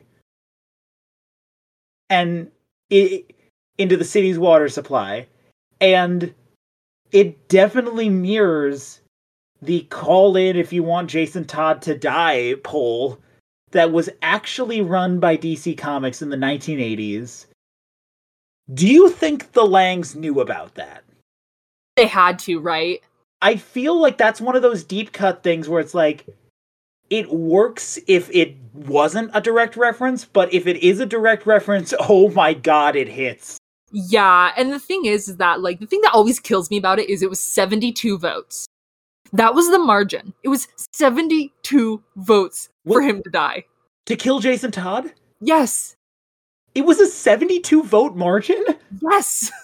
[2.10, 2.50] And
[2.94, 3.34] it
[3.78, 5.26] into the city's water supply.
[5.80, 6.34] And
[7.12, 9.00] it definitely mirrors
[9.60, 13.18] the call in if you want Jason Todd to die poll
[13.72, 17.46] that was actually run by DC Comics in the 1980s.
[18.72, 21.04] Do you think the Langs knew about that?
[21.96, 23.02] they had to right
[23.42, 26.26] I feel like that's one of those deep cut things where it's like
[27.10, 31.94] it works if it wasn't a direct reference, but if it is a direct reference,
[32.00, 33.58] oh my god, it hits.
[33.92, 36.98] Yeah, and the thing is, is that like the thing that always kills me about
[36.98, 38.66] it is it was 72 votes.
[39.32, 40.32] That was the margin.
[40.42, 43.64] It was 72 votes for him to die.
[44.06, 45.12] To kill Jason Todd?
[45.40, 45.96] Yes.
[46.74, 48.64] It was a 72 vote margin?
[49.00, 49.50] Yes.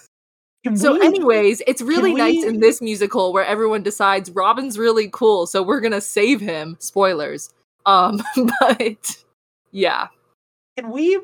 [0.63, 4.77] Can So, we- anyways, it's really nice we- in this musical where everyone decides Robin's
[4.77, 6.77] really cool, so we're gonna save him.
[6.79, 7.51] Spoilers.
[7.85, 8.21] Um,
[8.59, 9.17] but
[9.71, 10.07] yeah.
[10.77, 11.19] can we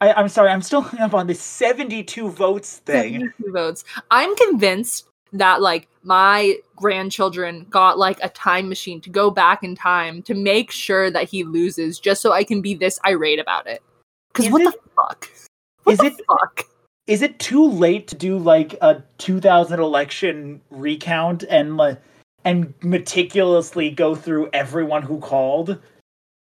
[0.00, 3.14] I, I'm sorry, I'm still hung up on this 72 votes thing.
[3.14, 3.84] 72 votes.
[4.12, 9.74] I'm convinced that like my grandchildren got like a time machine to go back in
[9.74, 13.66] time to make sure that he loses just so I can be this irate about
[13.66, 13.82] it.
[14.34, 15.28] Cuz what it- the fuck?
[15.84, 16.64] What is the it- fuck?
[17.08, 21.98] Is it too late to do like a 2000 election recount and like
[22.44, 25.78] and meticulously go through everyone who called?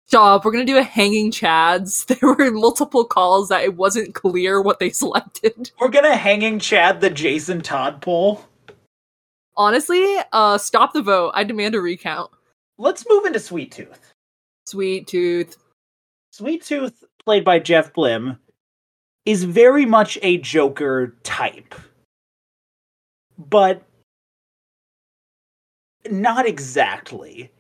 [0.07, 0.45] Stop.
[0.45, 2.07] We're gonna do a hanging chads.
[2.21, 5.73] There were multiple calls that it wasn't clear what they selected.
[5.81, 8.45] We're gonna hanging Chad the Jason Todd poll.
[9.57, 11.33] Honestly, uh stop the vote.
[11.35, 12.31] I demand a recount.
[12.79, 14.13] Let's move into Sweet Tooth.
[14.67, 15.57] Sweet tooth.
[16.31, 18.39] Sweet Tooth, played by Jeff Blim,
[19.25, 21.75] is very much a Joker type.
[23.39, 23.83] But
[26.11, 27.51] not exactly.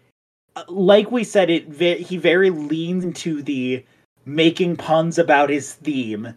[0.69, 3.85] Like we said, it he very leans into the
[4.25, 6.35] making puns about his theme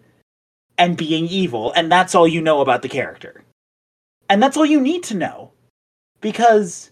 [0.78, 3.43] and being evil, and that's all you know about the character.
[4.30, 5.51] And that's all you need to know.
[6.21, 6.91] Because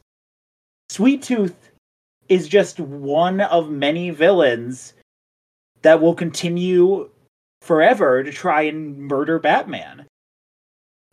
[0.90, 1.72] Sweet Tooth
[2.30, 4.94] is just one of many villains
[5.82, 7.10] that will continue
[7.64, 10.06] forever to try and murder Batman.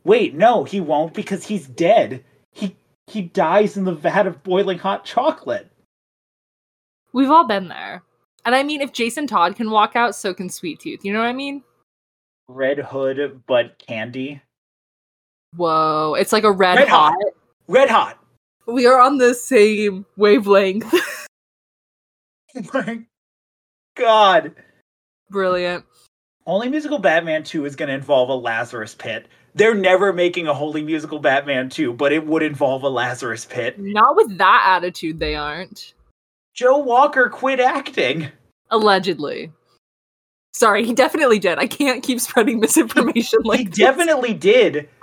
[0.04, 2.24] Wait, no, he won't because he's dead.
[2.52, 2.76] He
[3.06, 5.70] he dies in the vat of boiling hot chocolate.
[7.12, 8.02] We've all been there.
[8.44, 11.04] And I mean, if Jason Todd can walk out, so can Sweet Tooth.
[11.04, 11.62] You know what I mean?
[12.48, 14.40] Red Hood, but candy.
[15.56, 16.14] Whoa.
[16.18, 17.12] It's like a red, Red hot.
[17.12, 17.32] hot.
[17.68, 18.18] Red hot.
[18.66, 20.92] We are on the same wavelength.
[22.56, 23.00] Oh my
[23.96, 24.54] God.
[25.28, 25.84] Brilliant.
[26.46, 29.26] Only musical Batman 2 is going to involve a Lazarus pit.
[29.54, 33.78] They're never making a wholly musical Batman 2, but it would involve a Lazarus pit.
[33.78, 35.94] Not with that attitude, they aren't.
[36.54, 38.28] Joe Walker quit acting.
[38.70, 39.52] Allegedly.
[40.52, 41.58] Sorry, he definitely did.
[41.58, 43.78] I can't keep spreading misinformation like he this.
[43.78, 44.88] definitely did.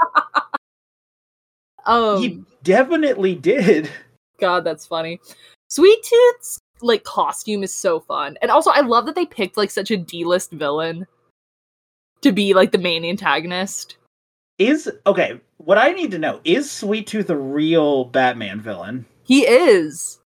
[1.87, 3.89] Um, he definitely did.
[4.39, 5.19] God, that's funny.
[5.69, 9.71] Sweet Tooth's like costume is so fun, and also I love that they picked like
[9.71, 11.07] such a D-list villain
[12.21, 13.97] to be like the main antagonist.
[14.57, 19.05] Is okay, what I need to know is Sweet Tooth a real Batman villain?
[19.23, 20.19] He is.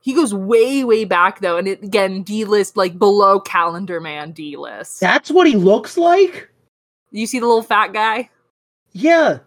[0.00, 5.00] He goes way, way back though, and it, again, D-list like below Calendar Man D-list.
[5.00, 6.48] That's what he looks like?
[7.10, 8.28] you see the little fat guy?
[8.92, 9.38] Yeah,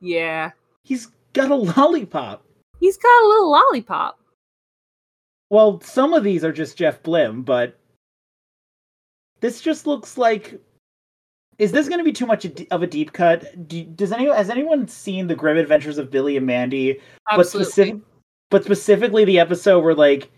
[0.00, 0.50] Yeah,
[0.82, 2.44] he's got a lollipop.
[2.80, 4.18] he's got a little lollipop.
[5.50, 7.78] Well, some of these are just Jeff Blim, but
[9.40, 10.60] this just looks like.
[11.62, 13.68] Is this going to be too much of a deep cut?
[13.68, 16.98] Do, does anyone has anyone seen the Grim Adventures of Billy and Mandy?
[17.36, 18.00] But specific,
[18.50, 20.28] but specifically the episode where like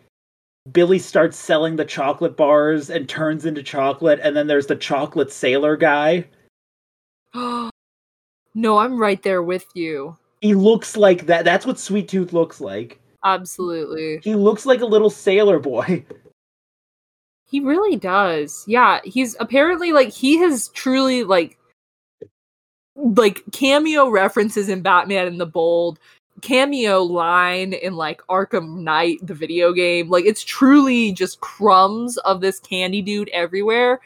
[0.71, 5.33] Billy starts selling the chocolate bars and turns into chocolate, and then there's the chocolate
[5.33, 6.27] sailor guy.
[7.35, 7.71] no,
[8.77, 10.19] I'm right there with you.
[10.43, 11.47] He looks like that.
[11.47, 13.01] That's what Sweet Tooth looks like.
[13.25, 14.21] Absolutely.
[14.23, 16.05] He looks like a little sailor boy.
[17.55, 18.65] He really does.
[18.67, 21.57] Yeah, he's apparently like he has truly like
[22.97, 26.01] like cameo references in Batman and the Bold,
[26.41, 30.11] cameo line in like Arkham Knight the video game.
[30.11, 34.01] Like it's truly just crumbs of this candy dude everywhere.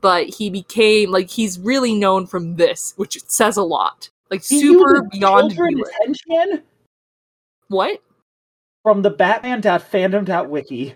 [0.00, 4.10] But he became like he's really known from this, which says a lot.
[4.30, 5.92] Like He super beyond children D-list.
[5.92, 6.62] as henchmen
[7.66, 8.00] What?
[8.84, 10.94] from the Batman.fandom.wiki.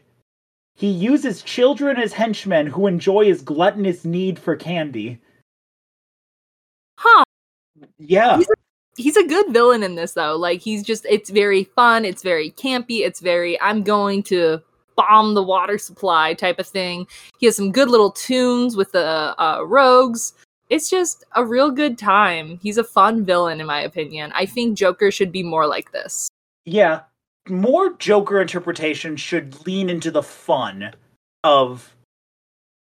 [0.76, 5.18] He uses children as henchmen who enjoy his gluttonous need for candy.
[6.98, 7.24] Huh.
[7.98, 8.36] Yeah.
[8.36, 8.48] He's
[8.96, 10.36] he's a good villain in this though.
[10.36, 14.62] Like he's just it's very fun, it's very campy, it's very I'm going to
[14.96, 17.06] bomb the water supply type of thing.
[17.38, 20.34] He has some good little tunes with the uh, rogues.
[20.68, 22.58] It's just a real good time.
[22.62, 24.32] He's a fun villain in my opinion.
[24.34, 26.28] I think Joker should be more like this.
[26.66, 27.02] Yeah.
[27.48, 30.92] More Joker interpretation should lean into the fun
[31.44, 31.94] of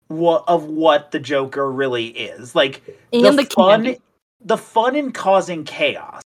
[0.09, 2.55] what of what the Joker really is.
[2.55, 2.83] Like
[3.13, 4.01] And the, fun candy.
[4.41, 6.23] the fun in causing chaos.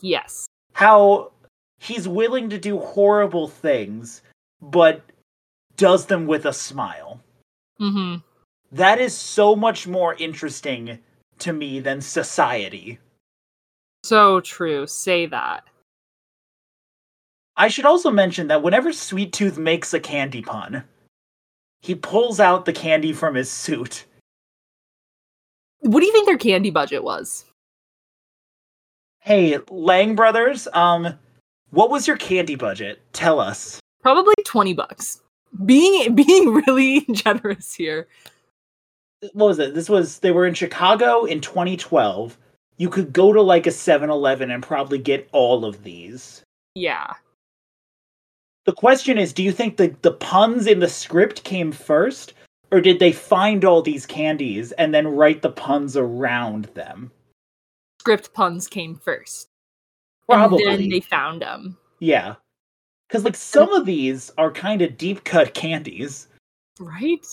[0.00, 0.46] Yes.
[0.72, 1.32] How
[1.78, 4.22] he's willing to do horrible things,
[4.62, 5.02] but
[5.76, 7.20] does them with a smile.
[7.80, 8.22] Mhm.
[8.72, 10.98] That is so much more interesting
[11.38, 12.98] to me than society.
[14.04, 14.86] So true.
[14.86, 15.64] Say that.
[17.58, 20.84] I should also mention that whenever Sweet Tooth makes a candy pun,
[21.80, 24.04] he pulls out the candy from his suit.
[25.80, 27.44] What do you think their candy budget was?
[29.18, 31.18] Hey, Lang Brothers, um,
[31.70, 33.02] what was your candy budget?
[33.12, 33.80] Tell us.
[34.02, 35.20] Probably 20 bucks.
[35.64, 38.06] Being being really generous here.
[39.32, 39.74] What was it?
[39.74, 42.38] This was they were in Chicago in 2012.
[42.76, 46.44] You could go to like a 7-Eleven and probably get all of these.
[46.76, 47.14] Yeah.
[48.68, 52.34] The question is, do you think the, the puns in the script came first?
[52.70, 57.10] Or did they find all these candies and then write the puns around them?
[58.00, 59.48] Script puns came first.
[60.28, 60.64] Probably.
[60.64, 61.78] And then they found them.
[61.98, 62.34] Yeah.
[63.08, 66.28] Because, like, some of these are kind of deep cut candies.
[66.78, 67.26] Right?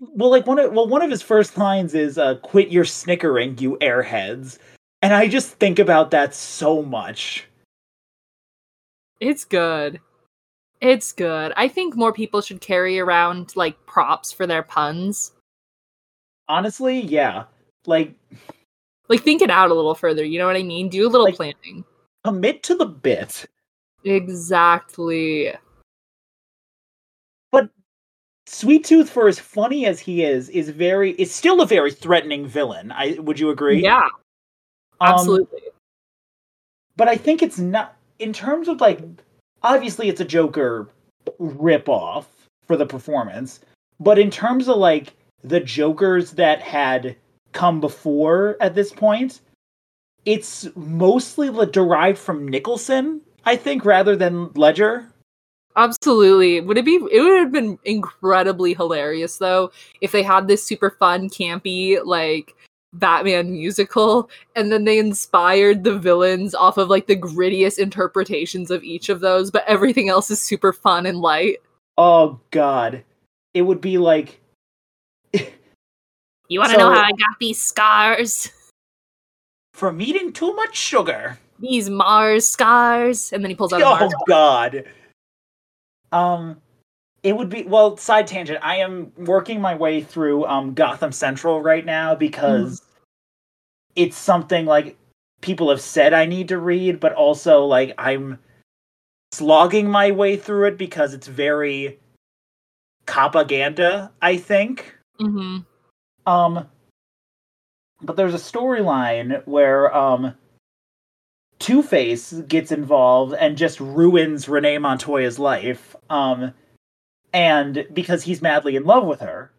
[0.00, 3.56] Well, like, one of, well, one of his first lines is, uh, quit your snickering,
[3.56, 4.58] you airheads.
[5.00, 7.46] And I just think about that so much.
[9.18, 9.98] It's good.
[10.82, 11.52] It's good.
[11.56, 15.30] I think more people should carry around like props for their puns.
[16.48, 17.44] Honestly, yeah.
[17.86, 18.14] Like
[19.08, 20.88] Like think it out a little further, you know what I mean?
[20.88, 21.84] Do a little Like- planning.
[22.24, 23.46] commit to the bit.
[24.04, 25.52] Exactly.
[27.52, 27.70] But
[28.46, 32.44] Sweet Tooth, for as funny as he is, is very is still a very threatening
[32.44, 32.90] villain.
[32.90, 33.80] I would you agree?
[33.82, 34.00] Yeah,
[35.00, 35.60] Um, absolutely.
[36.96, 39.00] but I think it's not in terms of like
[39.62, 40.88] obviously it's a Joker
[41.38, 42.28] rip off
[42.66, 43.60] for the performance,
[44.00, 47.16] but in terms of like the Jokers that had
[47.52, 49.40] come before at this point,
[50.24, 55.08] it's mostly derived from Nicholson, I think, rather than Ledger.
[55.74, 56.60] Absolutely.
[56.60, 60.90] Would it be it would have been incredibly hilarious though if they had this super
[60.90, 62.54] fun, campy, like
[62.94, 68.84] Batman musical, and then they inspired the villains off of like the grittiest interpretations of
[68.84, 71.56] each of those, but everything else is super fun and light.
[71.98, 73.02] Oh God,
[73.54, 74.40] it would be like
[76.48, 78.50] You wanna So- know how I got these scars?
[79.74, 81.38] from eating too much sugar.
[81.58, 83.32] These Mars scars.
[83.32, 84.84] And then he pulls out a Oh God.
[86.12, 86.60] Um,
[87.22, 87.96] it would be well.
[87.96, 88.58] Side tangent.
[88.62, 92.82] I am working my way through um Gotham Central right now because
[93.94, 94.96] it's something like
[95.40, 98.38] people have said I need to read, but also like I'm
[99.32, 101.98] slogging my way through it because it's very
[103.06, 104.10] propaganda.
[104.20, 104.96] I think.
[105.18, 105.58] hmm
[106.26, 106.68] Um,
[108.00, 110.34] but there's a storyline where um,
[111.58, 115.94] Two Face gets involved and just ruins Renee Montoya's life.
[116.10, 116.52] Um,
[117.32, 119.50] and because he's madly in love with her.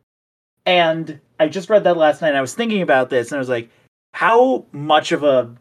[0.65, 2.30] And I just read that last night.
[2.30, 3.69] And I was thinking about this, and I was like,
[4.13, 5.53] how much of a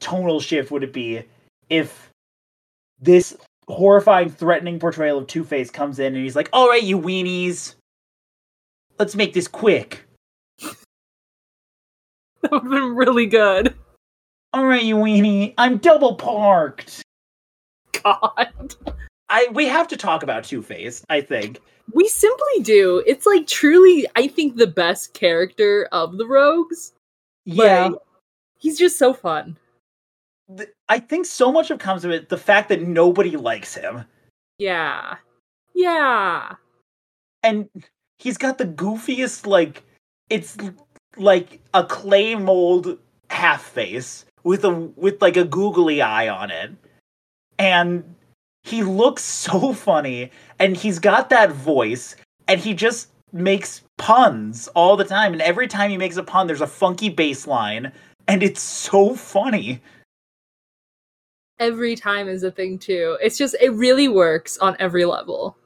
[0.00, 1.22] tonal shift would it be
[1.68, 2.10] if
[3.00, 3.36] this
[3.68, 7.74] horrifying, threatening portrayal of Two Face comes in and he's like, "All right, you weenies,
[8.98, 10.04] let's make this quick."
[12.42, 13.74] That would have been really good.
[14.52, 15.54] All right, you weenie.
[15.58, 17.02] I'm double parked.
[18.04, 18.76] God.
[19.28, 21.04] I we have to talk about Two Face.
[21.08, 21.60] I think.
[21.92, 23.02] We simply do.
[23.06, 26.92] It's like truly, I think, the best character of the rogues.
[27.44, 27.92] Yeah, Like,
[28.58, 29.56] he's just so fun.
[30.56, 34.04] th- I think so much of comes of it the fact that nobody likes him,
[34.58, 35.16] Yeah.
[35.74, 36.54] Yeah.
[37.44, 37.68] and
[38.18, 39.84] he's got the goofiest like
[40.30, 40.56] it's
[41.16, 42.98] like a clay mold
[43.30, 46.72] half face with a with like a googly eye on it,
[47.60, 48.15] and
[48.66, 52.16] he looks so funny, and he's got that voice,
[52.48, 56.48] and he just makes puns all the time, and every time he makes a pun,
[56.48, 57.92] there's a funky bass line,
[58.26, 59.80] and it's so funny.
[61.60, 63.16] Every time is a thing, too.
[63.22, 65.56] It's just, it really works on every level.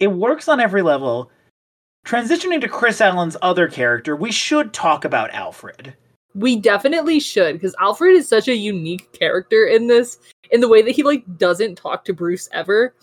[0.00, 1.30] It works on every level.
[2.06, 5.94] Transitioning to Chris Allen's other character, we should talk about Alfred.
[6.36, 10.18] We definitely should, because Alfred is such a unique character in this,
[10.52, 12.94] in the way that he, like, doesn't talk to Bruce ever.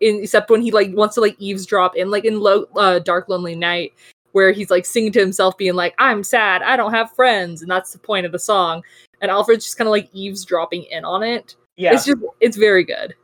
[0.00, 3.28] In, except when he like wants to like eavesdrop in like in Lo- uh, dark
[3.28, 3.92] lonely night
[4.32, 7.70] where he's like singing to himself being like i'm sad i don't have friends and
[7.70, 8.82] that's the point of the song
[9.20, 11.92] and alfred's just kind of like eavesdropping in on it Yeah.
[11.92, 13.14] it's just it's very good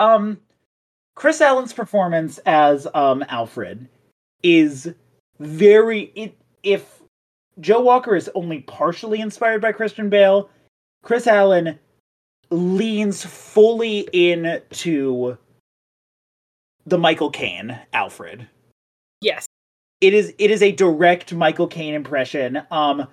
[0.00, 0.40] um
[1.14, 3.86] Chris Allen's performance as um Alfred
[4.42, 4.92] is
[5.38, 6.93] very it if
[7.60, 10.50] Joe Walker is only partially inspired by Christian Bale,
[11.02, 11.78] Chris Allen
[12.50, 15.36] leans fully into
[16.86, 18.46] the Michael Caine Alfred.
[19.20, 19.46] yes
[20.00, 22.60] it is it is a direct Michael Caine impression.
[22.70, 23.06] Um,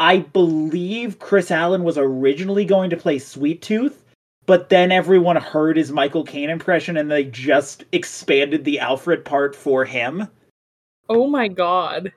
[0.00, 4.04] I believe Chris Allen was originally going to play Sweet Tooth,
[4.46, 9.54] but then everyone heard his Michael Caine impression and they just expanded the Alfred part
[9.54, 10.26] for him.
[11.08, 12.12] oh my god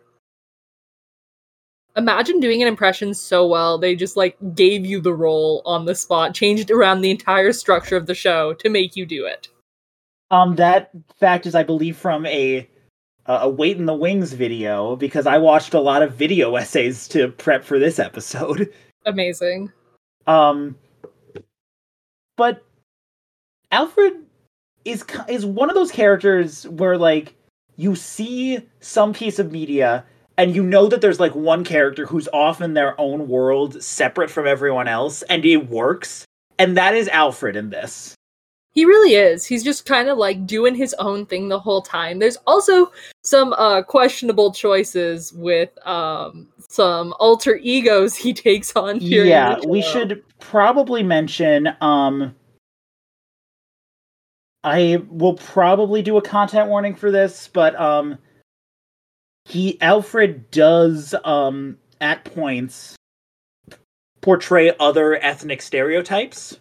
[1.96, 5.96] imagine doing an impression so well they just like gave you the role on the
[5.96, 9.48] spot changed around the entire structure of the show to make you do it
[10.32, 10.90] Um, that
[11.20, 12.68] fact is, I believe, from a
[13.28, 17.30] a Wait in the Wings video because I watched a lot of video essays to
[17.30, 18.72] prep for this episode.
[19.06, 19.72] amazing
[20.28, 20.76] Um,
[22.38, 22.64] but
[23.72, 24.14] Alfred
[24.84, 27.36] is is one of those characters where like
[27.78, 30.06] you see some piece of media
[30.38, 34.30] and you know that there's like one character who's off in their own world, separate
[34.30, 36.26] from everyone else, and it works.
[36.60, 38.16] And that is Alfred in this.
[38.72, 39.46] He really is.
[39.46, 42.20] He's just kind of like doing his own thing the whole time.
[42.20, 42.92] There's also
[43.24, 49.82] some uh questionable choices with um some alter egos he takes on during yeah, we
[49.82, 52.36] should probably mention um
[54.66, 58.18] I will probably do a content warning for this, but um
[59.46, 62.96] he Alfred does um at points
[64.22, 66.60] portray other ethnic stereotypes.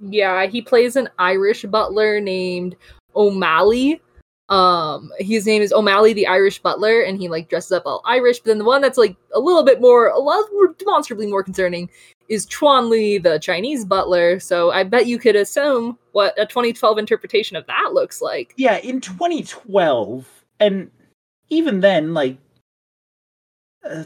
[0.00, 2.76] Yeah, he plays an Irish butler named
[3.14, 4.02] O'Malley.
[4.48, 8.40] Um, his name is O'Malley the Irish butler, and he like dresses up all Irish.
[8.40, 11.44] But then the one that's like a little bit more, a lot more demonstrably more
[11.44, 11.88] concerning
[12.28, 14.40] is Chuan Li, the Chinese butler.
[14.40, 18.54] So I bet you could assume what a 2012 interpretation of that looks like.
[18.56, 20.28] Yeah, in 2012,
[20.60, 20.90] and
[21.54, 22.38] even then, like,
[23.84, 24.04] uh,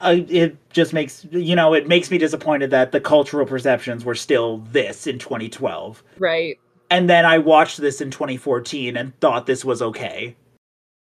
[0.00, 4.14] I, it just makes you know it makes me disappointed that the cultural perceptions were
[4.14, 6.02] still this in 2012.
[6.18, 6.58] Right.
[6.90, 10.36] And then I watched this in 2014 and thought this was okay.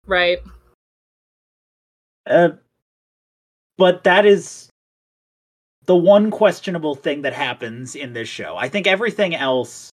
[0.05, 0.39] Right.
[2.29, 2.49] Uh,
[3.77, 4.69] but that is
[5.85, 8.55] the one questionable thing that happens in this show.
[8.55, 9.89] I think everything else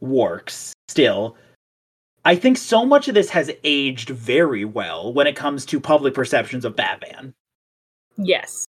[0.00, 1.36] works still.
[2.28, 6.12] I think so much of this has aged very well when it comes to public
[6.12, 7.32] perceptions of Batman.
[8.18, 8.66] Yes.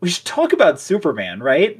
[0.00, 1.78] We should talk about Superman, right?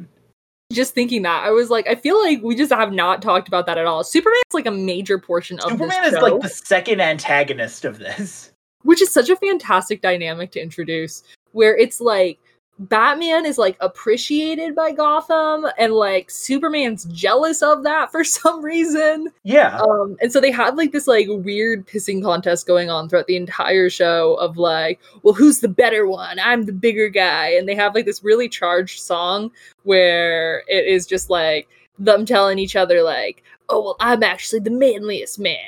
[0.72, 3.66] Just thinking that, I was like, I feel like we just have not talked about
[3.66, 4.04] that at all.
[4.04, 8.52] Superman's like a major portion of Superman is show, like the second antagonist of this.
[8.82, 12.38] which is such a fantastic dynamic to introduce, where it's like
[12.80, 19.28] Batman is like appreciated by Gotham, and like Superman's jealous of that for some reason.
[19.44, 19.78] Yeah.
[19.78, 23.36] Um, and so they have like this like weird pissing contest going on throughout the
[23.36, 26.38] entire show of like, well, who's the better one?
[26.38, 27.48] I'm the bigger guy.
[27.50, 29.50] And they have like this really charged song
[29.82, 31.68] where it is just like
[31.98, 35.58] them telling each other like, oh well, I'm actually the manliest man,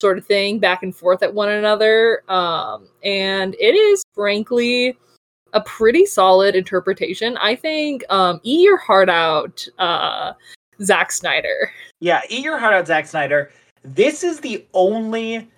[0.00, 2.22] sort of thing, back and forth at one another.
[2.28, 4.98] Um, and it is frankly
[5.56, 7.36] a pretty solid interpretation.
[7.38, 10.34] I think um eat your heart out, uh
[10.82, 11.72] Zack Snyder.
[12.00, 13.50] Yeah, eat your heart out, Zack Snyder.
[13.82, 15.48] This is the only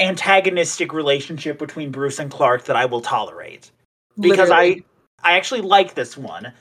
[0.00, 3.70] antagonistic relationship between Bruce and Clark that I will tolerate.
[4.18, 4.84] Because Literally.
[5.22, 6.52] I I actually like this one.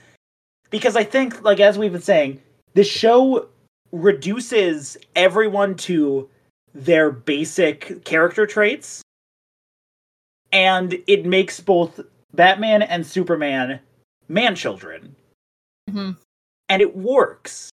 [0.70, 2.42] Because I think, like as we've been saying,
[2.74, 3.48] the show
[3.92, 6.30] reduces everyone to
[6.74, 9.02] their basic character traits.
[10.54, 12.00] And it makes both
[12.34, 13.80] Batman and Superman
[14.32, 15.16] man children.
[15.90, 16.18] Mhm.
[16.70, 17.70] And it works.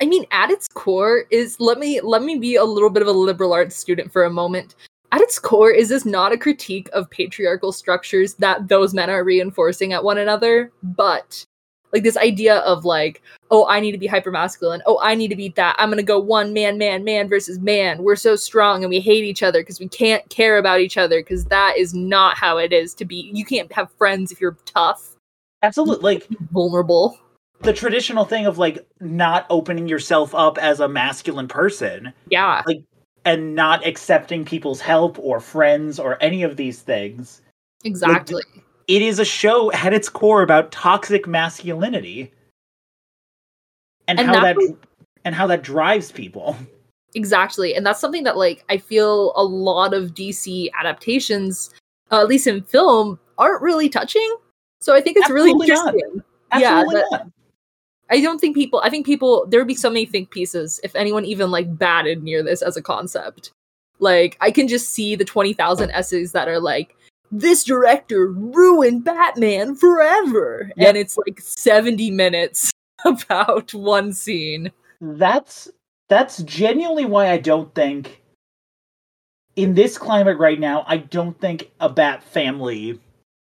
[0.00, 3.08] I mean, at its core is let me let me be a little bit of
[3.08, 4.76] a liberal arts student for a moment.
[5.10, 9.24] At its core, is this not a critique of patriarchal structures that those men are
[9.24, 11.44] reinforcing at one another, but
[11.92, 14.82] like this idea of like, oh, I need to be hyper masculine.
[14.86, 15.74] Oh, I need to be that.
[15.78, 18.02] I'm gonna go one man, man, man versus man.
[18.02, 21.20] We're so strong and we hate each other because we can't care about each other
[21.20, 23.30] because that is not how it is to be.
[23.32, 25.16] You can't have friends if you're tough,
[25.62, 26.02] Absolutely.
[26.14, 27.18] Like vulnerable.
[27.62, 32.62] the traditional thing of like not opening yourself up as a masculine person Yeah.
[32.66, 32.82] like
[33.24, 37.42] and not accepting people's help or friends or any of these things.
[37.84, 38.42] Exactly.
[38.88, 42.32] It is a show at its core about toxic masculinity
[44.08, 44.76] and, And how that's that
[45.24, 46.56] and how that drives people.
[47.14, 47.74] Exactly.
[47.74, 51.70] And that's something that like I feel a lot of DC adaptations,
[52.10, 54.36] uh, at least in film, aren't really touching.
[54.80, 55.94] So I think it's really Absolutely not.
[55.94, 56.22] interesting.
[56.58, 57.18] Yeah.
[58.10, 60.94] I don't think people I think people there would be so many think pieces if
[60.96, 63.52] anyone even like batted near this as a concept.
[63.98, 66.96] Like I can just see the 20,000 essays that are like
[67.30, 70.72] this director ruined Batman forever.
[70.76, 70.88] Yep.
[70.88, 72.70] And it's like 70 minutes
[73.04, 74.72] about one scene.
[75.00, 75.68] That's
[76.08, 78.22] that's genuinely why I don't think
[79.56, 83.00] in this climate right now, I don't think a Bat family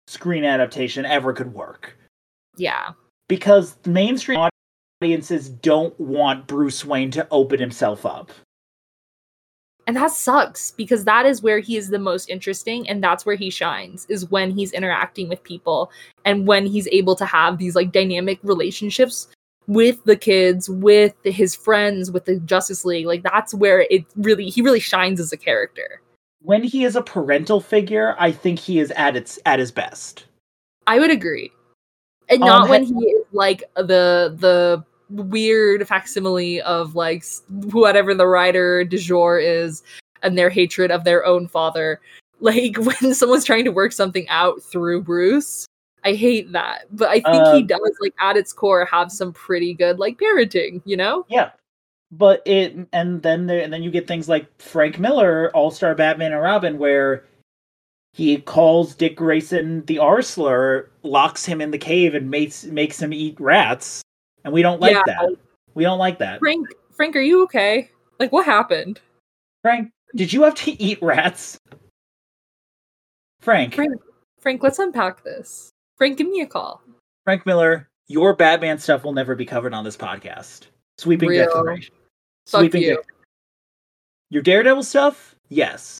[0.07, 1.95] screen adaptation ever could work.
[2.57, 2.91] Yeah.
[3.29, 4.49] because mainstream
[5.01, 8.31] audiences don't want Bruce Wayne to open himself up.
[9.89, 13.35] And that sucks because that is where he is the most interesting and that's where
[13.35, 15.89] he shines is when he's interacting with people
[16.25, 19.29] and when he's able to have these like dynamic relationships
[19.65, 23.07] with the kids, with his friends, with the Justice League.
[23.07, 26.03] Like that's where it really he really shines as a character.
[26.43, 30.25] When he is a parental figure, I think he is at its at his best.
[30.85, 31.51] I would agree.
[32.29, 38.13] And Um, not ha- when he is like the the weird facsimile of like whatever
[38.13, 39.83] the writer du jour is
[40.21, 41.99] and their hatred of their own father.
[42.41, 45.65] Like when someone's trying to work something out through Bruce.
[46.05, 46.85] I hate that.
[46.89, 50.17] But I think he Uh, does like at its core have some pretty good like
[50.17, 51.25] parenting, you know?
[51.27, 51.51] Yeah.
[52.13, 55.93] But it and then there and then you get things like Frank Miller, All Star
[55.95, 57.25] Batman and Robin, where
[58.13, 63.01] he calls Dick Grayson the R slur, locks him in the cave, and makes makes
[63.01, 64.01] him eat rats.
[64.43, 65.03] And we don't like Yeah.
[65.05, 65.35] that.
[65.73, 66.39] We don't like that.
[66.39, 67.89] Frank Frank, are you okay?
[68.19, 68.99] Like, what happened?
[69.61, 71.57] Frank, did you have to eat rats?
[73.41, 73.75] Frank.
[73.75, 74.01] Frank,
[74.39, 75.69] Frank, let's unpack this.
[75.97, 76.81] Frank, give me a call.
[77.23, 80.67] Frank Miller, your Batman stuff will never be covered on this podcast.
[80.97, 81.45] Sweeping Real.
[81.45, 81.93] declaration.
[82.47, 82.97] Fuck Sweeping you.
[82.97, 83.03] dec-
[84.29, 85.35] Your Daredevil stuff?
[85.49, 85.99] Yes.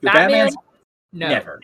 [0.00, 0.46] Your Batman?
[0.48, 0.62] Batman?
[1.14, 1.28] No.
[1.28, 1.60] Never.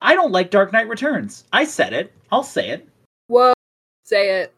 [0.00, 1.44] I don't like Dark Knight Returns.
[1.52, 2.12] I said it.
[2.30, 2.88] I'll say it.
[4.10, 4.52] Say it.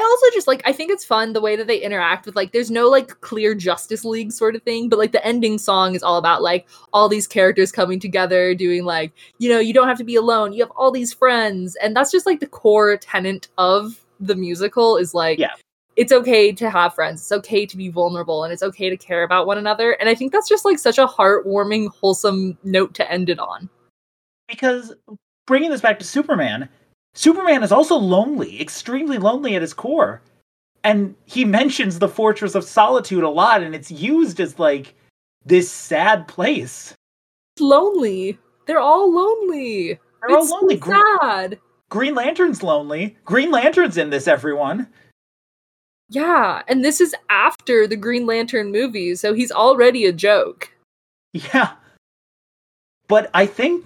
[0.00, 2.52] I also just like I think it's fun the way that they interact with like
[2.52, 6.02] there's no like clear Justice League sort of thing, but like the ending song is
[6.02, 9.98] all about like all these characters coming together doing like, you know, you don't have
[9.98, 10.54] to be alone.
[10.54, 11.76] You have all these friends.
[11.82, 15.52] And that's just like the core tenant of the musical is like Yeah.
[15.96, 17.20] it's okay to have friends.
[17.20, 19.92] It's okay to be vulnerable and it's okay to care about one another.
[19.92, 23.68] And I think that's just like such a heartwarming, wholesome note to end it on.
[24.48, 24.94] Because
[25.46, 26.68] bringing this back to Superman,
[27.14, 30.22] Superman is also lonely, extremely lonely at his core.
[30.84, 34.94] And he mentions the Fortress of Solitude a lot, and it's used as like
[35.44, 36.94] this sad place.
[37.56, 38.38] It's lonely.
[38.66, 39.98] They're all lonely.
[40.20, 40.78] They're all lonely.
[40.78, 41.58] so sad.
[41.90, 43.16] Green Lantern's lonely.
[43.24, 44.88] Green Lantern's in this, everyone.
[46.10, 50.72] Yeah, and this is after the Green Lantern movie, so he's already a joke.
[51.32, 51.72] Yeah.
[53.08, 53.84] But I think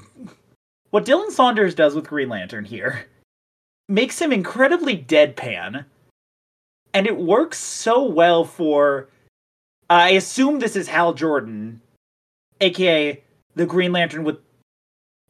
[0.91, 3.07] what Dylan Saunders does with Green Lantern here
[3.93, 5.85] makes him incredibly deadpan.
[6.95, 9.09] And it works so well for.
[9.89, 11.81] I assume this is Hal Jordan,
[12.61, 13.23] aka
[13.55, 14.39] the Green Lantern with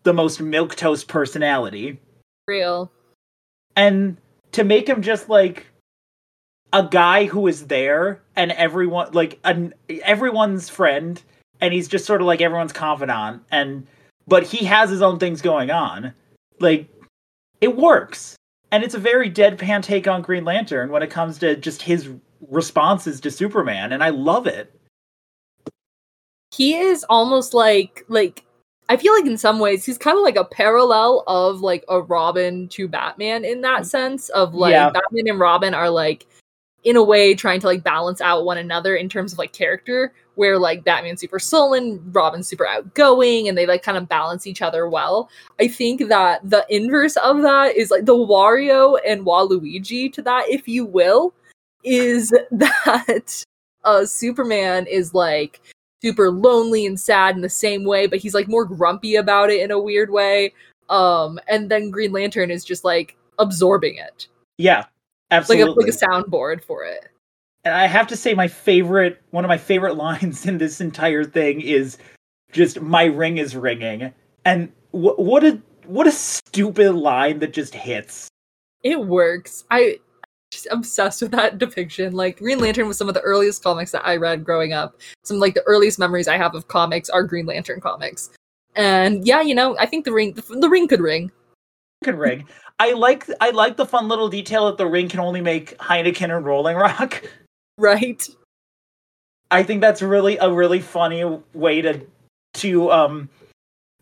[0.05, 2.01] the most milquetoast personality.
[2.47, 2.91] Real.
[3.77, 4.17] And
[4.53, 5.67] to make him just like
[6.73, 11.23] a guy who is there and everyone like an everyone's friend
[11.61, 13.87] and he's just sort of like everyone's confidant and
[14.27, 16.15] but he has his own things going on
[16.61, 16.89] like
[17.61, 18.37] it works
[18.73, 22.09] and it's a very deadpan take on green lantern when it comes to just his
[22.49, 24.75] responses to superman and i love it.
[26.55, 28.45] He is almost like like
[28.89, 32.03] I feel like in some ways he's kind of like a parallel of like a
[32.03, 33.87] Robin to Batman in that mm.
[33.87, 34.91] sense of like Yeah.
[34.91, 36.27] Batman and Robin are like
[36.85, 40.13] in a way trying to like balance out one another in terms of like character
[40.35, 44.63] where like Batman's super sullen, Robin's super outgoing and they like kind of balance each
[44.63, 45.29] other well.
[45.61, 50.45] I think that the inverse of that is like the Wario and Waluigi to that
[50.49, 51.35] if you will
[51.85, 53.45] is that
[53.85, 55.61] uh Superman is like
[56.01, 59.61] super lonely and sad in the same way, but he's like more grumpy about it
[59.61, 60.53] in a weird way.
[60.89, 64.27] Um, and then Green Lantern is just like absorbing it,
[64.59, 64.85] yeah
[65.33, 67.09] like absolutely a like a soundboard for it.
[67.65, 71.25] And I have to say my favorite one of my favorite lines in this entire
[71.25, 71.99] thing is
[72.53, 74.13] just my ring is ringing
[74.45, 78.29] and wh- what a what a stupid line that just hits
[78.83, 79.65] It works.
[79.71, 79.99] I
[80.53, 82.13] just obsessed with that depiction.
[82.13, 85.01] Like Green Lantern was some of the earliest comics that I read growing up.
[85.25, 88.31] Some like the earliest memories I have of comics are Green Lantern comics.
[88.75, 91.31] And yeah, you know, I think the ring the, the ring could ring.
[92.05, 92.47] could ring
[92.79, 96.35] I like I like the fun little detail that the ring can only make Heineken
[96.35, 97.23] and Rolling Rock
[97.79, 98.27] Right?
[99.51, 102.01] I think that's really a really funny way to
[102.55, 103.29] to um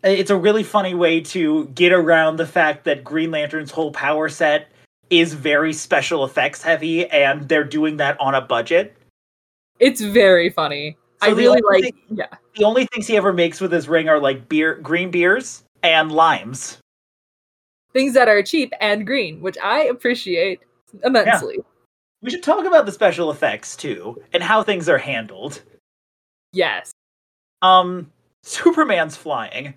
[0.02, 4.28] it's a really funny way to get around the fact that Green Lantern's whole power
[4.28, 4.70] set
[5.10, 8.96] is very special effects heavy and they're doing that on a budget.
[9.78, 10.96] It's very funny.
[11.22, 12.26] So I really like thing- yeah.
[12.56, 16.10] The only things he ever makes with his ring are like beer green beers and
[16.12, 16.78] limes.
[17.92, 20.60] things that are cheap and green, which I appreciate
[21.02, 21.58] immensely.
[22.22, 25.62] We should talk about the special effects too and how things are handled.
[26.52, 26.92] Yes.
[27.62, 28.10] Um
[28.42, 29.74] Superman's flying.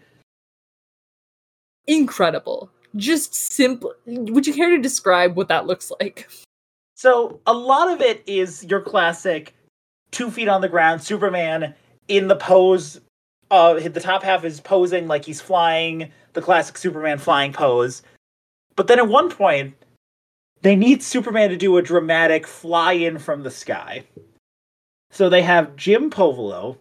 [1.87, 2.69] Incredible.
[2.95, 3.93] Just simple.
[4.05, 6.29] Would you care to describe what that looks like?
[6.95, 9.53] So a lot of it is your classic
[10.11, 11.73] two feet on the ground Superman
[12.07, 13.01] in the pose.
[13.51, 18.03] Uh, the top half is posing like he's flying, the classic Superman flying pose.
[18.75, 19.75] But then at one point,
[20.63, 24.03] they need Superman to do a dramatic fly in from the sky.
[25.11, 26.77] So they have Jim Povolo,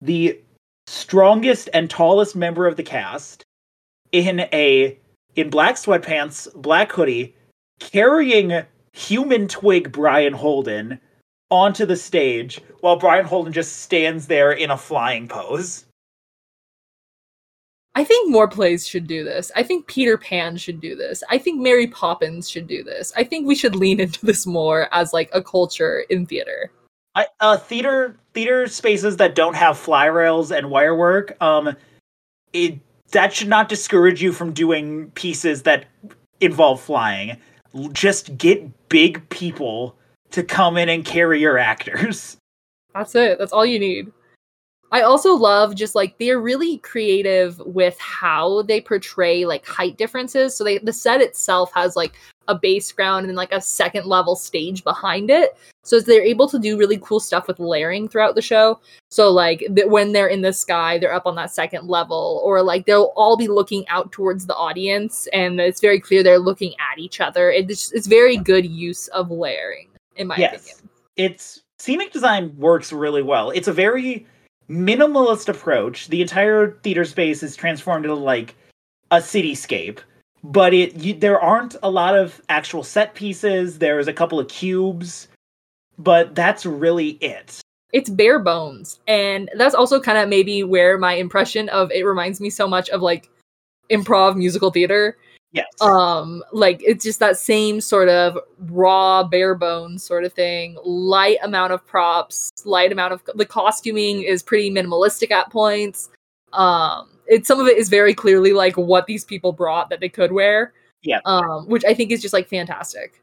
[0.00, 0.40] the
[0.86, 3.44] strongest and tallest member of the cast,
[4.10, 4.98] in a
[5.36, 7.34] in black sweatpants, black hoodie,
[7.78, 8.62] carrying
[8.92, 10.98] human twig Brian Holden
[11.50, 15.85] onto the stage while Brian Holden just stands there in a flying pose.
[17.96, 19.50] I think more plays should do this.
[19.56, 21.24] I think Peter Pan should do this.
[21.30, 23.10] I think Mary Poppins should do this.
[23.16, 26.70] I think we should lean into this more as like a culture in theater.
[27.14, 31.74] I, uh, theater theater spaces that don't have fly rails and wire work, um,
[32.52, 32.78] it
[33.12, 35.86] that should not discourage you from doing pieces that
[36.42, 37.38] involve flying.
[37.92, 39.96] Just get big people
[40.32, 42.36] to come in and carry your actors.
[42.94, 43.38] That's it.
[43.38, 44.12] That's all you need.
[44.92, 50.56] I also love just like they're really creative with how they portray like height differences.
[50.56, 52.14] So they the set itself has like
[52.48, 55.56] a base ground and like a second level stage behind it.
[55.82, 58.80] So they're able to do really cool stuff with layering throughout the show.
[59.10, 62.62] So like th- when they're in the sky, they're up on that second level, or
[62.62, 66.74] like they'll all be looking out towards the audience, and it's very clear they're looking
[66.92, 67.50] at each other.
[67.50, 70.54] It's it's very good use of layering, in my yes.
[70.54, 70.90] opinion.
[71.16, 73.50] It's scenic design works really well.
[73.50, 74.26] It's a very
[74.68, 76.08] minimalist approach.
[76.08, 78.54] The entire theater space is transformed into like
[79.10, 80.00] a cityscape,
[80.42, 83.78] but it you, there aren't a lot of actual set pieces.
[83.78, 85.28] There's a couple of cubes,
[85.98, 87.60] but that's really it.
[87.92, 92.40] It's bare bones, and that's also kind of maybe where my impression of it reminds
[92.40, 93.30] me so much of like
[93.90, 95.16] improv musical theater.
[95.56, 95.66] Yes.
[95.80, 100.76] Um, like it's just that same sort of raw, bare bones sort of thing.
[100.84, 106.10] Light amount of props, light amount of the costuming is pretty minimalistic at points.
[106.52, 110.10] Um, it some of it is very clearly like what these people brought that they
[110.10, 110.74] could wear.
[111.02, 111.20] Yeah.
[111.24, 113.22] Um, which I think is just like fantastic.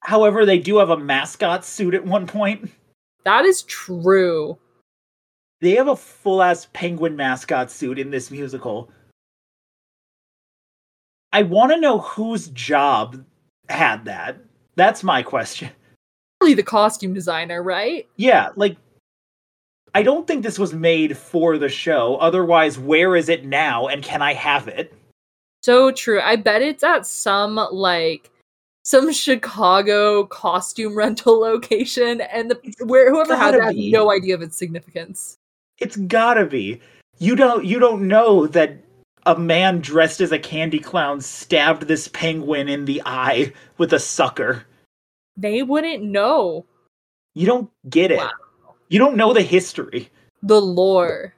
[0.00, 2.70] However, they do have a mascot suit at one point.
[3.24, 4.58] That is true.
[5.62, 8.90] They have a full ass penguin mascot suit in this musical.
[11.32, 13.24] I want to know whose job
[13.68, 14.38] had that.
[14.76, 15.70] That's my question.
[16.40, 18.08] Probably the costume designer, right?
[18.16, 18.76] Yeah, like
[19.94, 22.16] I don't think this was made for the show.
[22.16, 24.94] Otherwise, where is it now and can I have it?
[25.62, 26.20] So true.
[26.20, 28.30] I bet it's at some like
[28.84, 34.42] some Chicago costume rental location and the where whoever had it had no idea of
[34.42, 35.36] its significance.
[35.78, 36.80] It's got to be.
[37.18, 38.76] You don't you don't know that
[39.26, 43.98] a man dressed as a candy clown stabbed this penguin in the eye with a
[43.98, 44.64] sucker.
[45.36, 46.66] They wouldn't know
[47.34, 48.18] You don't get it.
[48.18, 48.30] Wow.
[48.88, 50.10] You don't know the history.
[50.42, 51.34] the lore.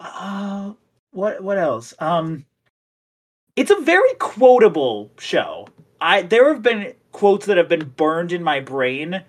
[0.00, 0.72] Uh,
[1.10, 1.94] what what else?
[1.98, 2.44] Um,
[3.56, 5.68] it's a very quotable show.
[6.00, 9.22] I there have been quotes that have been burned in my brain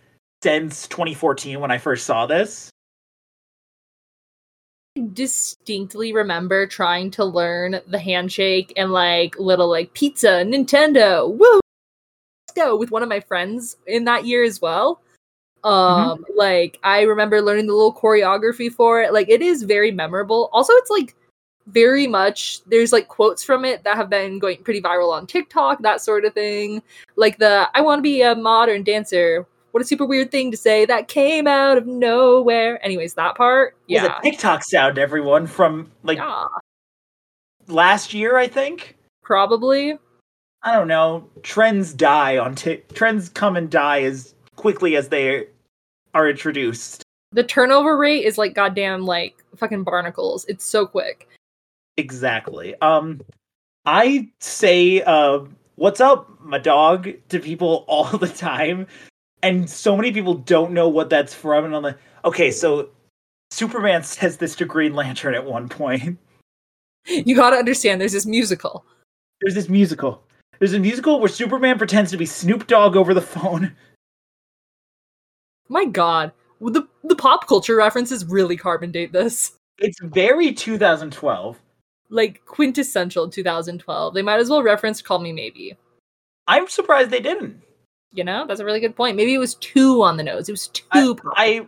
[0.43, 2.69] since 2014 when I first saw this.
[4.99, 11.59] Distinctly remember trying to learn the handshake and like little like pizza, Nintendo, woo,
[12.47, 15.01] let's go with one of my friends in that year as well.
[15.63, 19.13] Um, like I remember learning the little choreography for it.
[19.13, 20.49] Like it is very memorable.
[20.53, 21.15] Also, it's like
[21.67, 25.81] very much there's like quotes from it that have been going pretty viral on TikTok,
[25.81, 26.81] that sort of thing.
[27.15, 29.45] Like the I want to be a modern dancer.
[29.71, 32.83] What a super weird thing to say that came out of nowhere.
[32.83, 33.75] Anyways, that part.
[33.87, 34.19] It was Yeah.
[34.19, 36.45] a TikTok sound, everyone, from like yeah.
[37.67, 38.97] last year, I think.
[39.23, 39.97] Probably.
[40.63, 41.29] I don't know.
[41.43, 42.93] Trends die on Tik.
[42.93, 45.47] Trends come and die as quickly as they
[46.13, 47.03] are introduced.
[47.31, 50.45] The turnover rate is like goddamn like fucking barnacles.
[50.45, 51.27] It's so quick.
[51.97, 52.75] Exactly.
[52.81, 53.21] Um,
[53.85, 55.41] I say, uh,
[55.75, 58.87] "What's up, my dog?" to people all the time,
[59.41, 61.65] and so many people don't know what that's from.
[61.65, 62.89] And I'm like, okay, so
[63.51, 66.17] Superman says this to Green Lantern at one point.
[67.07, 68.85] You gotta understand there's this musical.
[69.41, 70.23] There's this musical.
[70.59, 73.75] There's a musical where Superman pretends to be Snoop Dogg over the phone.
[75.69, 76.33] My god.
[76.59, 79.53] The the pop culture references really carbon date this.
[79.77, 81.57] It's very 2012.
[82.09, 84.13] Like quintessential 2012.
[84.13, 85.77] They might as well reference Call Me Maybe.
[86.47, 87.61] I'm surprised they didn't.
[88.11, 89.15] You know, that's a really good point.
[89.15, 90.49] Maybe it was too on the nose.
[90.49, 91.33] It was too pop.
[91.35, 91.67] I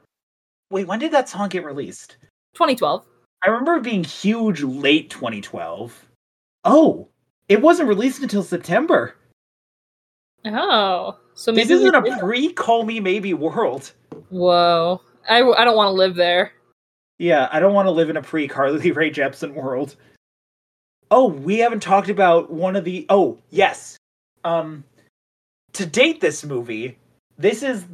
[0.69, 0.87] wait.
[0.87, 2.17] When did that song get released?
[2.53, 3.05] 2012.
[3.43, 6.07] I remember it being huge late 2012.
[6.63, 7.07] Oh,
[7.49, 9.15] it wasn't released until September.
[10.45, 11.17] Oh.
[11.33, 13.91] So maybe This isn't a pre Call Me Maybe world.
[14.29, 15.01] Whoa.
[15.29, 16.53] I, I don't want to live there.
[17.17, 19.95] Yeah, I don't want to live in a pre Carly Rae Jepsen world.
[21.09, 23.05] Oh, we haven't talked about one of the.
[23.09, 23.97] Oh, yes.
[24.43, 24.83] Um,
[25.73, 26.97] to date this movie,
[27.37, 27.85] this is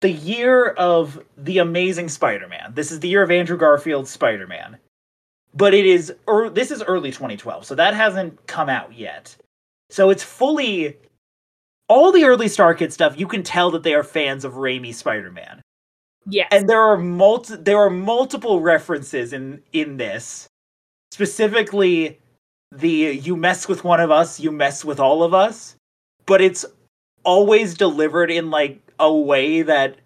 [0.00, 2.72] the year of the Amazing Spider-Man.
[2.74, 4.78] This is the year of Andrew Garfield's Spider-Man.
[5.54, 9.36] But it is, or this is early 2012, so that hasn't come out yet.
[9.90, 10.96] So it's fully
[11.88, 13.18] all the early StarKid stuff.
[13.18, 15.60] You can tell that they are fans of Raimi Spider-Man
[16.26, 16.48] Yes.
[16.52, 20.46] and there are multi- there are multiple references in in this
[21.12, 22.18] specifically
[22.70, 25.76] the you mess with one of us you mess with all of us
[26.24, 26.64] but it's
[27.24, 29.96] always delivered in like a way that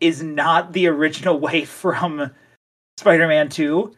[0.00, 2.30] is not the original way from
[2.98, 3.92] spider-man 2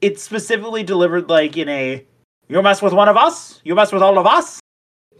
[0.00, 2.04] it's specifically delivered like in a
[2.48, 4.60] you mess with one of us you mess with all of us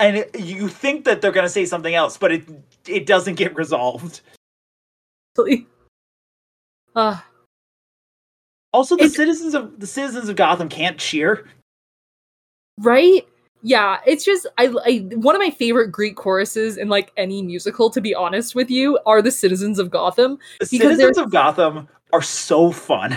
[0.00, 2.44] and it, you think that they're going to say something else, but it
[2.86, 4.20] it doesn't get resolved.
[6.94, 7.18] Uh,
[8.72, 11.48] Also, the It- citizens of the citizens of Gotham can't cheer.
[12.78, 13.26] right?
[13.62, 17.90] Yeah, it's just I, I one of my favorite Greek choruses in like any musical.
[17.90, 20.38] To be honest with you, are the citizens of Gotham.
[20.60, 23.16] The citizens of Gotham are so fun.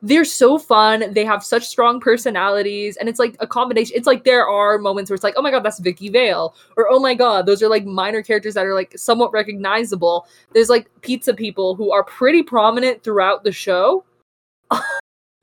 [0.00, 1.12] they're so fun.
[1.12, 3.96] They have such strong personalities, and it's like a combination.
[3.96, 6.88] It's like there are moments where it's like, oh my god, that's Vicky Vale, or
[6.90, 10.26] oh my god, those are like minor characters that are like somewhat recognizable.
[10.54, 14.04] There's like pizza people who are pretty prominent throughout the show.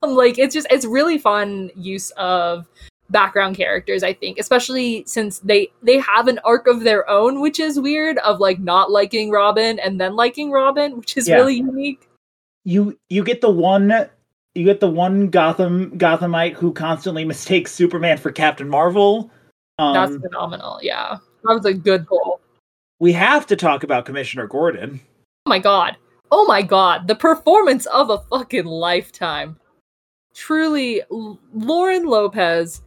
[0.01, 2.67] Like, it's just it's really fun use of
[3.10, 7.60] background characters i think especially since they they have an arc of their own which
[7.60, 11.36] is weird of like not liking robin and then liking robin which is Yeah.
[11.36, 12.10] really unique
[12.64, 13.91] You you get the one
[14.56, 19.30] you get the one Gotham Gothamite who constantly mistakes Superman for Captain Marvel.
[19.78, 20.80] That's Um, phenomenal.
[20.82, 21.18] Yeah.
[21.43, 22.39] That was a good goal.
[23.01, 25.01] we have to talk about Commissioner Gordon.
[25.45, 25.97] Oh my god.
[26.32, 27.08] Oh my god.
[27.10, 29.58] The performance of a fucking lifetime.
[30.34, 31.01] Truly,
[31.53, 32.82] Lauren Lopez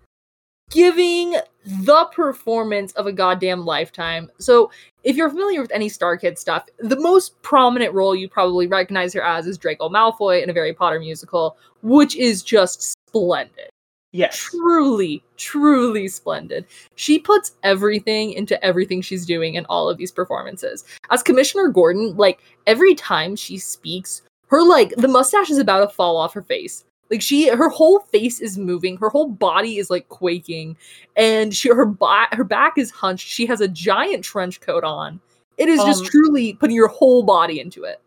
[0.70, 4.30] giving the performance of a goddamn lifetime.
[4.38, 4.70] So,
[5.04, 9.22] if you're familiar with any StarKid stuff, the most prominent role you probably recognize her
[9.22, 13.70] as is Draco Malfoy in a Harry Potter musical, which is just splendid.
[14.12, 14.36] Yes.
[14.38, 16.64] truly, truly splendid.
[16.94, 20.84] She puts everything into everything she's doing in all of these performances.
[21.10, 25.94] As Commissioner Gordon, like every time she speaks, her like the mustache is about to
[25.94, 26.84] fall off her face.
[27.10, 30.76] Like she her whole face is moving, her whole body is like quaking,
[31.16, 33.26] and she her ba- her back is hunched.
[33.26, 35.20] She has a giant trench coat on.
[35.56, 38.00] It is just Um, truly putting your whole body into it.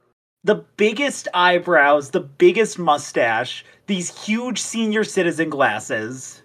[0.44, 6.42] The biggest eyebrows, the biggest mustache, these huge senior citizen glasses.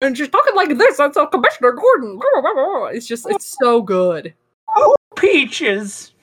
[0.00, 0.96] And she's talking like this.
[0.96, 2.20] That's a Commissioner Gordon.
[2.94, 4.34] It's just it's so good.
[4.68, 6.13] Oh, peaches.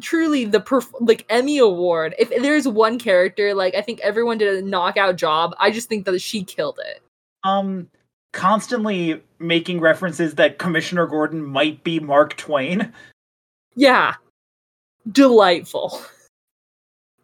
[0.00, 2.14] Truly the perf- like Emmy award.
[2.18, 6.04] If there's one character like I think everyone did a knockout job, I just think
[6.06, 7.02] that she killed it.
[7.44, 7.88] Um
[8.32, 12.92] constantly making references that Commissioner Gordon might be Mark Twain.
[13.74, 14.14] Yeah.
[15.10, 16.00] Delightful.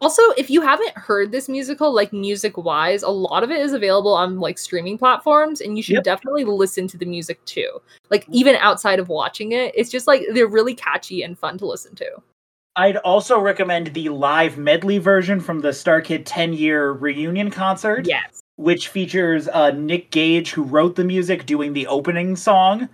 [0.00, 3.72] Also, if you haven't heard this musical, like music wise, a lot of it is
[3.72, 6.04] available on like streaming platforms, and you should Yep.
[6.04, 7.80] definitely listen to the music too.
[8.10, 11.66] Like, even outside of watching it, it's just like they're really catchy and fun to
[11.66, 12.10] listen to.
[12.76, 18.40] I'd also recommend the live medley version from the StarKid 10 year reunion concert, Yes.
[18.56, 22.88] which features uh, Nick Gage, who wrote the music, doing the opening song.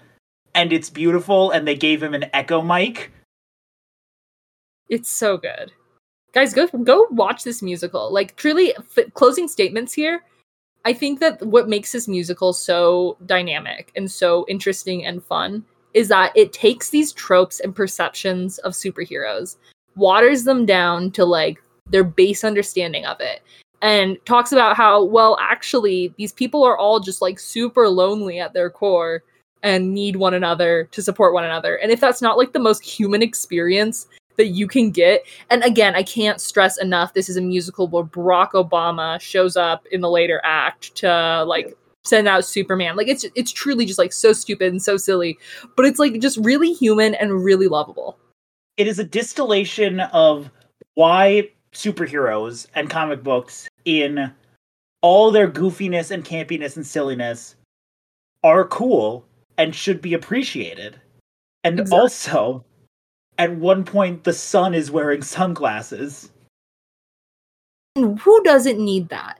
[0.55, 3.12] And it's beautiful, and they gave him an echo mic.
[4.89, 5.70] It's so good.
[6.33, 8.12] Guys, go go watch this musical.
[8.12, 10.24] Like truly f- closing statements here.
[10.85, 15.64] I think that what makes this musical so dynamic and so interesting and fun
[15.95, 19.57] is that it takes these tropes and perceptions of superheroes,
[19.97, 23.43] waters them down to like their base understanding of it,
[23.82, 28.53] and talks about how, well, actually, these people are all just like super lonely at
[28.53, 29.22] their core
[29.62, 31.76] and need one another to support one another.
[31.76, 35.95] And if that's not like the most human experience that you can get, and again,
[35.95, 40.11] I can't stress enough this is a musical where Barack Obama shows up in the
[40.11, 42.96] later act to like send out Superman.
[42.96, 45.38] Like it's it's truly just like so stupid and so silly,
[45.76, 48.18] but it's like just really human and really lovable.
[48.76, 50.51] It is a distillation of
[50.94, 54.32] why superheroes and comic books, in
[55.03, 57.57] all their goofiness and campiness and silliness,
[58.42, 59.24] are cool
[59.59, 61.01] and should be appreciated.
[61.64, 61.98] And Exactly.
[62.01, 62.64] also,
[63.38, 66.30] at one point, the sun is wearing sunglasses.
[67.96, 69.39] And who doesn't need that?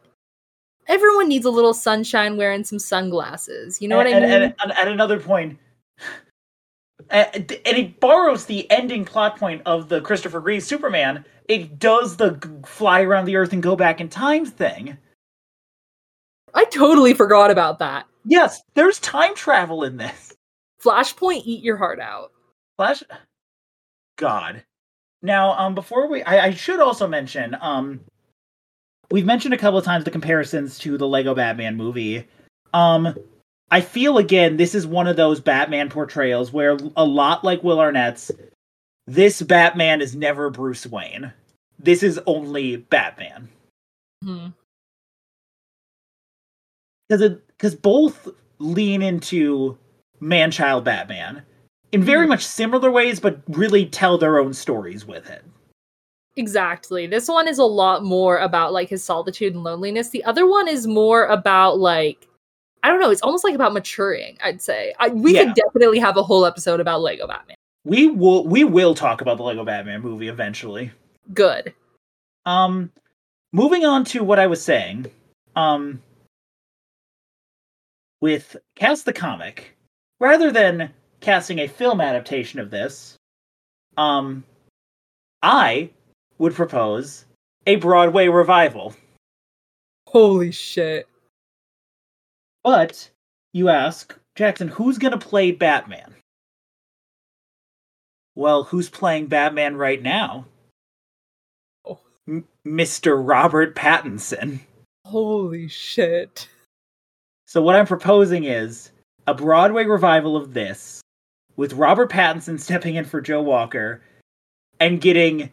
[0.89, 3.81] Everyone needs a little sunshine wearing some sunglasses.
[3.81, 4.55] You know what I and, mean?
[4.61, 5.21] and- at another
[7.11, 11.25] uh, and it borrows the ending plot point of the Christopher Reeve Superman.
[11.49, 14.97] It does the fly around the earth and go back in time thing.
[16.55, 18.07] I totally forgot about that.
[18.25, 20.35] Yes, there's time travel in this.
[20.83, 22.33] Flashpoint, eat your heart out.
[22.77, 23.03] Flash.
[24.17, 24.65] God.
[25.23, 28.01] Now, um, before we, I, I should also mention, um,
[29.11, 32.27] we've mentioned a couple of times the comparisons to the Lego Batman movie.
[32.73, 33.15] Um,
[33.71, 37.81] I feel again this is one of those Batman portrayals where a lot like Will
[37.81, 38.31] Arnett's,
[39.07, 41.33] this Batman is never Bruce Wayne.
[41.79, 43.49] This is only Batman
[44.23, 44.49] Hmm.
[47.09, 49.79] because it because both lean into
[50.21, 51.43] man-child Batman
[51.93, 55.43] in very much similar ways, but really tell their own stories with it.
[56.37, 57.07] Exactly.
[57.07, 60.11] This one is a lot more about like his solitude and loneliness.
[60.11, 62.27] The other one is more about like
[62.83, 63.11] I don't know.
[63.11, 64.39] It's almost like about maturing.
[64.43, 65.45] I'd say I, we Yeah.
[65.45, 67.57] could definitely have a whole episode about Lego Batman.
[67.85, 70.93] We will we will talk about the Lego Batman movie eventually.
[71.35, 71.75] Good.
[72.47, 72.91] Um
[73.53, 75.07] moving on to what I was saying.
[75.57, 76.01] Um
[78.21, 79.77] with Cast the Comic,
[80.21, 83.17] rather than casting a film adaptation of this,
[83.97, 84.45] um
[85.43, 85.91] I
[86.41, 87.27] would propose
[87.67, 88.97] a Broadway revival.
[90.09, 91.07] Holy shit.
[92.65, 93.11] But
[93.53, 96.15] you ask, Jackson, who's going to play Batman?
[98.35, 100.47] Well, who's playing Batman right now?
[101.87, 102.01] Oh.
[102.27, 103.21] M- Mr.
[103.23, 104.61] Robert Pattinson.
[105.05, 106.49] Holy shit.
[107.47, 108.93] So what I'm proposing is
[109.27, 111.03] a Broadway revival of this
[111.57, 114.01] with Robert Pattinson stepping in for Joe Walker
[114.79, 115.51] and getting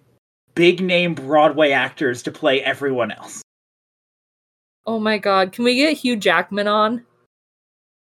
[0.58, 3.44] big name Broadway actors to play everyone else.
[4.88, 5.54] Oh my god.
[5.54, 7.06] Can we get Hugh Jackman on?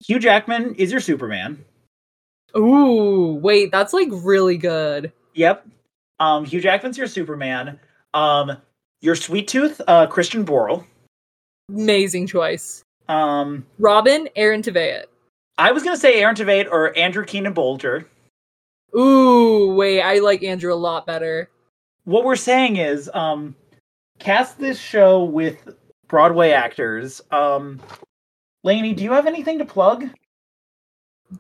[0.07, 1.63] Hugh Jackman is your Superman.
[2.57, 5.13] Ooh, wait, that's like really good.
[5.35, 5.67] Yep.
[6.21, 7.81] Um, Hugh Jackman's your Superman.
[8.15, 8.57] Um,
[9.01, 10.85] your Sweet Tooth, uh, Christian Borle.
[11.69, 12.83] Amazing choice.
[13.09, 15.07] Um, Robin, Aaron Tveit.
[15.59, 18.05] I was gonna say Aaron Tveit or Andrew Keenan Bolger.
[18.97, 21.51] Ooh, wait, I like Andrew a lot better.
[22.05, 23.55] What we're saying is, um,
[24.19, 25.69] cast this show with
[26.09, 27.21] Broadway actors.
[27.31, 27.81] Um,
[28.63, 30.09] Lainey, do you have anything to plug?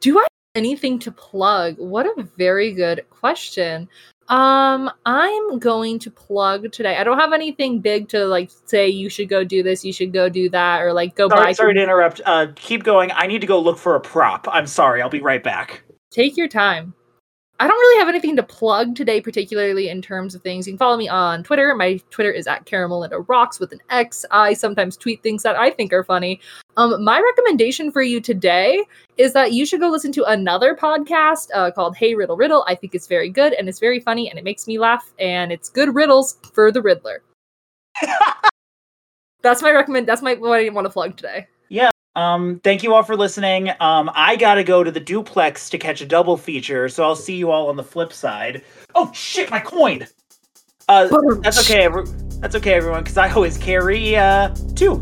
[0.00, 1.76] Do I have anything to plug?
[1.78, 3.88] What a very good question.
[4.28, 6.96] Um, I'm going to plug today.
[6.96, 10.12] I don't have anything big to like say you should go do this, you should
[10.12, 11.36] go do that, or like go buy.
[11.36, 12.22] Sorry, sorry to interrupt.
[12.24, 13.10] Uh, keep going.
[13.12, 14.48] I need to go look for a prop.
[14.50, 15.02] I'm sorry.
[15.02, 15.82] I'll be right back.
[16.10, 16.94] Take your time.
[17.60, 20.66] I don't really have anything to plug today, particularly in terms of things.
[20.66, 21.72] You can follow me on Twitter.
[21.76, 24.24] My Twitter is at Caramelinda Rocks with an X.
[24.32, 26.40] I sometimes tweet things that I think are funny.
[26.76, 28.84] Um, my recommendation for you today
[29.18, 32.64] is that you should go listen to another podcast uh, called Hey Riddle Riddle.
[32.66, 35.52] I think it's very good and it's very funny and it makes me laugh and
[35.52, 37.22] it's good riddles for the Riddler.
[39.42, 40.08] that's my recommend.
[40.08, 41.46] That's my what I want to plug today.
[42.16, 43.70] Um, thank you all for listening.
[43.80, 47.34] Um, I gotta go to the duplex to catch a double feature, so I'll see
[47.34, 48.62] you all on the flip side.
[48.94, 50.06] Oh shit, my coin!
[50.88, 51.08] Uh,
[51.40, 51.82] that's okay.
[51.84, 52.04] Every-
[52.40, 54.98] that's okay, everyone, because I always carry uh two.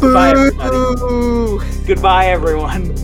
[0.00, 1.86] Bye, everybody.
[1.86, 2.94] Goodbye, everyone.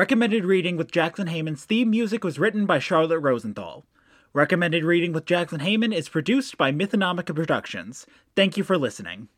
[0.00, 3.84] Recommended Reading with Jackson Heyman's theme music was written by Charlotte Rosenthal.
[4.32, 8.06] Recommended Reading with Jackson Heyman is produced by Mythonomica Productions.
[8.34, 9.28] Thank you for listening.